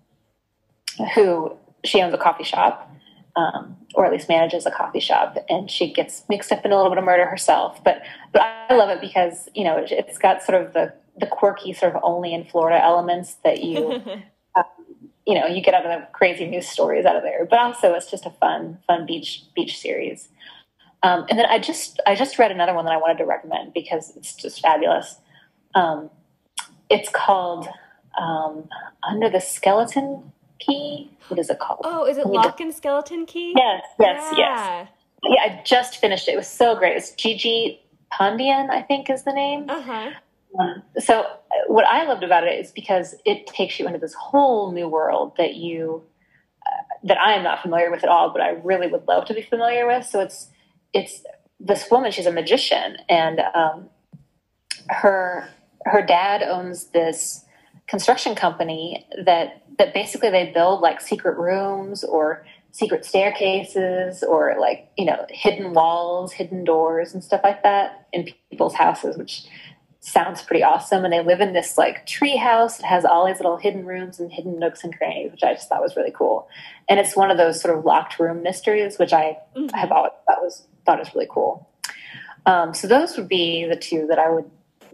who 1.16 1.56
she 1.84 2.02
owns 2.02 2.14
a 2.14 2.18
coffee 2.18 2.44
shop, 2.44 2.92
um, 3.36 3.78
or 3.96 4.06
at 4.06 4.12
least 4.12 4.28
manages 4.30 4.66
a 4.66 4.72
coffee 4.72 5.00
shop, 5.00 5.38
and 5.50 5.72
she 5.72 5.92
gets 5.92 6.24
mixed 6.30 6.52
up 6.52 6.64
in 6.66 6.72
a 6.72 6.76
little 6.76 6.92
bit 6.92 6.98
of 6.98 7.04
murder 7.06 7.26
herself. 7.26 7.84
But 7.84 8.02
but 8.34 8.42
I 8.42 8.76
love 8.76 8.90
it 8.90 9.00
because 9.02 9.48
you 9.56 9.64
know 9.64 9.78
it, 9.78 9.92
it's 9.92 10.18
got 10.18 10.44
sort 10.44 10.62
of 10.62 10.74
the 10.74 10.94
the 11.18 11.28
quirky 11.28 11.74
sort 11.74 11.96
of 11.96 12.02
only 12.04 12.34
in 12.34 12.46
Florida 12.46 12.84
elements 12.84 13.36
that 13.44 13.64
you 13.64 14.02
you 15.26 15.36
know 15.36 15.46
you 15.46 15.62
get 15.62 15.74
out 15.74 15.86
of 15.86 15.92
the 15.92 16.08
crazy 16.14 16.48
news 16.48 16.68
stories 16.68 17.06
out 17.06 17.16
of 17.16 17.24
there. 17.24 17.46
But 17.46 17.60
also 17.60 17.94
it's 17.94 18.10
just 18.10 18.26
a 18.26 18.32
fun 18.32 18.80
fun 18.88 19.06
beach 19.06 19.44
beach 19.56 19.80
series. 19.80 20.30
Um, 21.04 21.26
and 21.30 21.40
then 21.40 21.48
I 21.48 21.60
just 21.60 22.00
I 22.06 22.16
just 22.16 22.38
read 22.38 22.52
another 22.52 22.74
one 22.74 22.86
that 22.86 22.94
I 22.94 22.98
wanted 22.98 23.18
to 23.20 23.26
recommend 23.26 23.74
because 23.74 24.16
it's 24.16 24.36
just 24.36 24.62
fabulous. 24.62 25.18
Um, 25.74 26.10
it's 26.90 27.10
called 27.10 27.68
um, 28.20 28.68
Under 29.04 29.30
the 29.30 29.40
Skeleton 29.40 30.32
Key. 30.60 31.10
What 31.28 31.40
is 31.40 31.50
it 31.50 31.60
called? 31.60 31.82
oh, 31.86 32.06
is 32.06 32.18
it 32.18 32.28
Lock 32.28 32.60
and 32.60 32.74
Skeleton 32.74 33.26
Key? 33.26 33.54
Yes, 33.56 33.84
yes, 34.00 34.22
yes. 34.22 34.38
yeah. 34.38 34.88
Yeah, 35.24 35.42
I 35.42 35.62
just 35.64 35.98
finished 35.98 36.28
it. 36.28 36.34
It 36.34 36.38
was 36.38 36.48
so 36.48 36.76
great. 36.76 36.98
It's 36.98 37.12
Gigi 37.12 37.80
Pandian, 38.12 38.70
I 38.70 38.82
think, 38.82 39.10
is 39.10 39.24
the 39.24 39.34
name. 39.34 39.70
Uh-huh. 39.70 39.92
Um, 39.92 40.14
so 41.00 41.22
uh, 41.22 41.28
what 41.68 41.86
I 41.86 42.04
loved 42.06 42.24
about 42.24 42.46
it 42.46 42.60
is 42.60 42.72
because 42.72 43.16
it 43.26 43.48
takes 43.48 43.80
you 43.80 43.88
into 43.88 44.00
this 44.00 44.14
whole 44.14 44.72
new 44.72 44.88
world 44.88 45.34
that 45.38 45.56
you 45.56 46.04
uh, 46.66 46.84
that 47.04 47.18
I 47.18 47.34
am 47.34 47.44
not 47.44 47.62
familiar 47.62 47.90
with 47.90 48.04
at 48.04 48.10
all, 48.10 48.32
but 48.32 48.42
I 48.42 48.50
really 48.50 48.88
would 48.88 49.08
love 49.08 49.26
to 49.26 49.34
be 49.34 49.42
familiar 49.42 49.88
with. 49.88 50.06
So 50.06 50.20
it's 50.20 50.50
it's 50.94 51.24
this 51.60 51.90
woman. 51.90 52.12
She's 52.12 52.26
a 52.26 52.32
magician, 52.32 52.98
and 53.08 53.42
um, 53.54 53.90
her 54.90 55.48
her 55.86 56.06
dad 56.06 56.44
owns 56.44 56.86
this 56.86 57.46
construction 57.88 58.36
company 58.36 59.06
that 59.26 59.64
that 59.78 59.94
basically 59.94 60.30
they 60.30 60.52
build 60.54 60.82
like 60.82 61.02
secret 61.02 61.38
rooms 61.38 62.04
or 62.04 62.46
secret 62.72 63.04
staircases 63.04 64.24
or 64.24 64.56
like 64.60 64.90
you 64.98 65.06
know 65.06 65.26
hidden 65.30 65.74
walls 65.74 66.32
hidden 66.32 66.64
doors 66.64 67.14
and 67.14 67.24
stuff 67.24 67.42
like 67.44 67.64
that 67.64 68.08
in 68.14 68.26
people's 68.50 68.74
houses 68.74 69.18
which 69.18 69.44
sounds 70.04 70.42
pretty 70.42 70.64
awesome 70.64 71.04
and 71.06 71.14
they 71.14 71.24
live 71.24 71.42
in 71.42 71.54
this 71.54 71.78
like 71.78 72.08
tree 72.08 72.36
house 72.36 72.78
that 72.78 72.88
has 72.88 73.06
all 73.06 73.28
these 73.28 73.38
little 73.38 73.58
hidden 73.58 73.86
rooms 73.86 74.20
and 74.20 74.32
hidden 74.32 74.58
nooks 74.58 74.84
and 74.84 74.98
crannies 74.98 75.32
which 75.32 75.44
i 75.44 75.54
just 75.54 75.70
thought 75.70 75.80
was 75.80 75.96
really 75.96 76.12
cool 76.12 76.48
and 76.90 77.00
it's 77.00 77.16
one 77.16 77.30
of 77.30 77.38
those 77.38 77.62
sort 77.62 77.78
of 77.78 77.86
locked 77.86 78.20
room 78.20 78.42
mysteries 78.42 78.98
which 78.98 79.14
i 79.14 79.38
Mhm. 79.56 79.72
have 79.76 79.92
always 79.92 80.12
thought 80.26 80.42
was 80.42 80.68
thought 80.88 80.98
was 80.98 81.14
really 81.14 81.28
cool 81.30 81.70
um, 82.48 82.74
so 82.74 82.88
those 82.88 83.16
would 83.16 83.28
be 83.28 83.66
the 83.66 83.76
two 83.76 84.08
that 84.08 84.18
i 84.18 84.28
would 84.28 84.50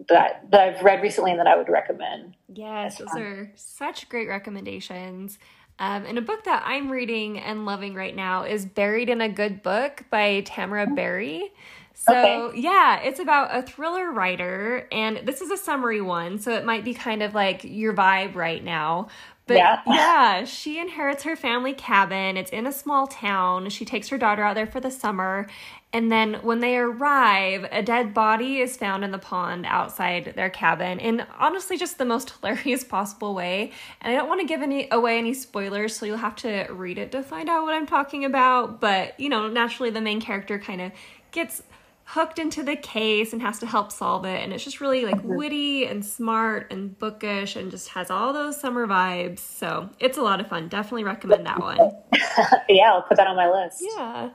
that, 0.10 0.44
that 0.52 0.60
i've 0.76 0.84
read 0.84 1.02
recently 1.02 1.32
and 1.32 1.40
that 1.40 1.48
i 1.48 1.56
would 1.56 1.70
recommend 1.70 2.36
Yes, 2.54 2.98
those 2.98 3.10
are 3.16 3.52
such 3.56 4.08
great 4.10 4.28
recommendations. 4.28 5.38
Um, 5.80 6.06
and 6.06 6.18
a 6.18 6.22
book 6.22 6.44
that 6.46 6.64
I'm 6.66 6.90
reading 6.90 7.38
and 7.40 7.66
loving 7.66 7.94
right 7.94 8.16
now 8.16 8.44
is 8.46 8.66
Buried 8.66 9.10
in 9.10 9.22
a 9.22 9.30
Good 9.30 9.62
Book 9.62 10.06
by 10.10 10.42
Tamara 10.42 10.88
Berry. 10.88 11.52
So, 12.00 12.14
okay. 12.14 12.60
yeah, 12.60 13.00
it's 13.00 13.20
about 13.20 13.56
a 13.58 13.64
thriller 13.64 14.12
writer, 14.12 14.88
and 14.92 15.22
this 15.26 15.42
is 15.42 15.50
a 15.50 15.58
summery 15.58 16.00
one, 16.00 16.38
so 16.38 16.52
it 16.52 16.64
might 16.64 16.86
be 16.86 16.94
kind 16.94 17.24
of 17.24 17.34
like 17.34 17.64
your 17.64 17.92
vibe 17.92 18.36
right 18.36 18.64
now. 18.64 19.08
But 19.48 19.58
yeah. 19.58 19.82
yeah, 19.88 20.44
she 20.46 20.78
inherits 20.80 21.24
her 21.24 21.36
family 21.36 21.74
cabin. 21.74 22.38
It's 22.38 22.52
in 22.52 22.68
a 22.68 22.72
small 22.72 23.08
town. 23.08 23.70
She 23.70 23.84
takes 23.84 24.10
her 24.10 24.18
daughter 24.18 24.44
out 24.44 24.54
there 24.54 24.68
for 24.68 24.80
the 24.80 24.92
summer. 24.92 25.48
And 25.92 26.12
then 26.12 26.36
when 26.44 26.60
they 26.60 26.78
arrive, 26.78 27.68
a 27.72 27.82
dead 27.82 28.14
body 28.14 28.60
is 28.60 28.78
found 28.78 29.04
in 29.04 29.12
the 29.12 29.18
pond 29.18 29.66
outside 29.66 30.34
their 30.36 30.50
cabin 30.50 31.00
in 31.00 31.26
honestly 31.40 31.78
just 31.78 31.98
the 31.98 32.06
most 32.06 32.30
hilarious 32.42 32.84
possible 32.84 33.34
way. 33.34 33.72
And 34.02 34.14
I 34.14 34.16
don't 34.18 34.28
want 34.28 34.42
to 34.42 34.48
give 34.48 34.62
any 34.62 34.88
away 34.92 35.18
any 35.18 35.34
spoilers, 35.34 35.96
so 35.96 36.06
you'll 36.06 36.18
have 36.18 36.36
to 36.38 36.68
read 36.70 37.00
it 37.00 37.12
to 37.14 37.24
find 37.24 37.50
out 37.50 37.64
what 37.64 37.74
I'm 37.74 37.88
talking 37.88 38.24
about. 38.24 38.80
But, 38.80 39.20
you 39.20 39.30
know, 39.30 39.48
naturally 39.48 39.90
the 39.90 40.02
main 40.02 40.22
character 40.22 40.60
kind 40.60 40.82
of 40.82 40.92
gets 41.32 41.64
hooked 42.12 42.40
into 42.40 42.64
the 42.64 42.76
case 42.78 43.34
and 43.34 43.42
has 43.42 43.60
to 43.60 43.66
help 43.66 43.92
solve 43.92 44.24
it. 44.24 44.42
And 44.42 44.54
it's 44.54 44.64
just 44.64 44.80
really 44.80 45.04
like 45.04 45.18
mm-hmm. 45.18 45.36
witty 45.36 45.86
and 45.86 46.06
smart 46.06 46.72
and 46.72 46.98
bookish 46.98 47.58
and 47.58 47.70
just 47.70 47.90
has 47.90 48.10
all 48.10 48.32
those 48.32 48.58
summer 48.58 48.88
vibes. 48.88 49.40
So 49.40 49.90
it's 50.00 50.18
a 50.18 50.22
lot 50.22 50.40
of 50.40 50.48
fun. 50.48 50.70
Definitely 50.70 51.04
recommend 51.04 51.46
that 51.46 51.60
one. 51.60 51.78
Yeah 52.70 52.92
i'll 52.94 53.02
put 53.02 53.18
that 53.18 53.28
on 53.28 53.36
my 53.36 53.50
list. 53.50 53.84
Yeah. 53.98 54.30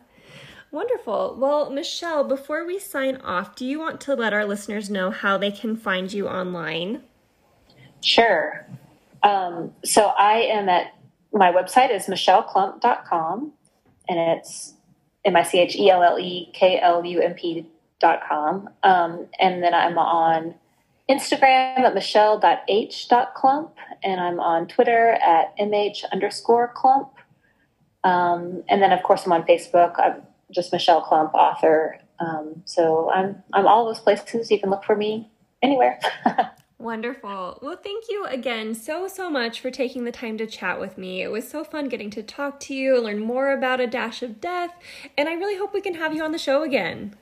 Wonderful. 0.71 1.37
Well 1.39 1.71
michelle 1.71 2.25
before 2.25 2.67
we 2.67 2.79
sign 2.79 3.17
off 3.17 3.57
do 3.57 3.65
you 3.65 3.79
want 3.79 4.03
to 4.03 4.15
let 4.15 4.35
our 4.35 4.45
listeners 4.45 4.91
know 4.91 5.11
how 5.11 5.39
they 5.39 5.51
can 5.51 5.75
find 5.75 6.13
you 6.13 6.29
online? 6.29 7.03
Sure. 8.03 8.67
Um, 9.23 9.73
so 9.83 10.13
i 10.19 10.41
am 10.41 10.69
at 10.69 10.95
my 11.33 11.51
website 11.51 11.91
is 11.91 12.07
michelleklump.com 12.07 13.53
and 14.11 14.19
it's 14.19 14.75
M 15.25 15.37
I 15.37 15.43
C 15.43 15.59
H 15.59 15.77
E 15.77 15.91
L 15.91 16.03
L 16.03 16.19
E 16.19 16.51
K 16.53 16.81
L 16.81 17.05
U 17.05 17.21
M 17.21 17.35
P 17.35 17.67
dot 18.01 18.21
com. 18.29 18.69
Um, 18.83 19.27
and 19.39 19.63
then 19.63 19.75
I'm 19.75 19.99
on 19.99 20.55
Instagram 21.09 21.79
at 21.81 21.95
michelle.h.klump, 21.95 23.71
and 24.03 24.21
I'm 24.21 24.41
on 24.41 24.67
Twitter 24.69 25.13
at 25.13 25.57
mh 25.59 26.05
underscore 26.13 26.73
klump. 26.75 27.11
Um, 28.05 28.65
and 28.69 28.83
then, 28.83 28.93
of 28.93 29.03
course, 29.03 29.27
I'm 29.27 29.33
on 29.33 29.45
Facebook. 29.45 29.95
I'm 29.99 30.23
just 30.51 30.73
Michelle 30.73 31.03
Klump, 31.03 31.35
author. 31.35 31.99
Um, 32.19 32.63
so 32.65 33.11
I'm 33.11 33.43
I'm 33.53 33.67
all 33.67 33.87
those 33.87 34.01
places. 34.01 34.51
You 34.51 34.61
can 34.61 34.71
look 34.71 34.85
for 34.85 34.97
me 34.97 35.31
anywhere. 35.63 35.99
Wonderful. 36.83 37.61
Well, 37.63 37.77
thank 37.77 38.07
you 38.09 38.27
again 38.27 38.75
so, 38.75 39.07
so 39.07 39.31
much 39.31 39.61
for 39.61 39.71
taking 39.71 40.03
the 40.03 40.11
time 40.11 40.37
to 40.39 40.49
chat 40.49 40.81
with 40.81 40.99
me. 40.99 41.23
It 41.23 41.31
was 41.31 41.49
so 41.49 41.63
fun 41.63 41.89
getting 41.89 42.11
to 42.11 42.25
talk 42.25 42.59
to 42.61 42.75
you, 42.75 43.01
learn 43.01 43.21
more 43.21 43.53
about 43.53 43.81
A 43.81 43.87
Dash 43.87 44.21
of 44.21 44.41
Death, 44.41 44.75
and 45.17 45.29
I 45.29 45.35
really 45.35 45.57
hope 45.57 45.73
we 45.73 45.81
can 45.81 45.95
have 45.95 46.13
you 46.13 46.25
on 46.25 46.33
the 46.33 46.39
show 46.39 46.65
again. 46.65 47.15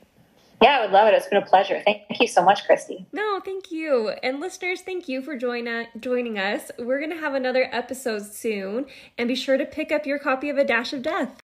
Yeah, 0.63 0.79
I 0.79 0.81
would 0.81 0.91
love 0.91 1.07
it. 1.07 1.13
It's 1.13 1.27
been 1.27 1.43
a 1.43 1.45
pleasure. 1.45 1.79
Thank 1.85 2.01
you 2.19 2.27
so 2.27 2.43
much, 2.43 2.65
Christy. 2.65 3.05
No, 3.11 3.39
thank 3.39 3.71
you. 3.71 4.09
And 4.23 4.39
listeners, 4.39 4.81
thank 4.81 5.07
you 5.07 5.21
for 5.21 5.35
join, 5.37 5.67
uh, 5.67 5.85
joining 5.99 6.39
us. 6.39 6.71
We're 6.79 6.99
going 6.99 7.11
to 7.11 7.19
have 7.19 7.35
another 7.35 7.69
episode 7.71 8.23
soon, 8.23 8.87
and 9.15 9.27
be 9.27 9.35
sure 9.35 9.57
to 9.57 9.65
pick 9.65 9.91
up 9.91 10.07
your 10.07 10.17
copy 10.17 10.49
of 10.49 10.57
A 10.57 10.63
Dash 10.63 10.91
of 10.91 11.03
Death. 11.03 11.39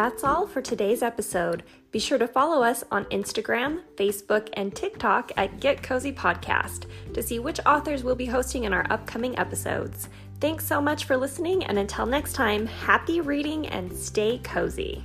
That's 0.00 0.24
all 0.24 0.46
for 0.46 0.62
today's 0.62 1.02
episode. 1.02 1.62
Be 1.92 1.98
sure 1.98 2.16
to 2.16 2.26
follow 2.26 2.62
us 2.62 2.82
on 2.90 3.04
Instagram, 3.10 3.82
Facebook, 3.96 4.48
and 4.54 4.74
TikTok 4.74 5.30
at 5.36 5.60
Get 5.60 5.82
Cozy 5.82 6.10
Podcast 6.10 6.86
to 7.12 7.22
see 7.22 7.38
which 7.38 7.60
authors 7.66 8.02
we'll 8.02 8.14
be 8.14 8.24
hosting 8.24 8.64
in 8.64 8.72
our 8.72 8.86
upcoming 8.88 9.38
episodes. 9.38 10.08
Thanks 10.40 10.66
so 10.66 10.80
much 10.80 11.04
for 11.04 11.18
listening, 11.18 11.64
and 11.64 11.78
until 11.78 12.06
next 12.06 12.32
time, 12.32 12.64
happy 12.64 13.20
reading 13.20 13.66
and 13.66 13.94
stay 13.94 14.38
cozy. 14.38 15.04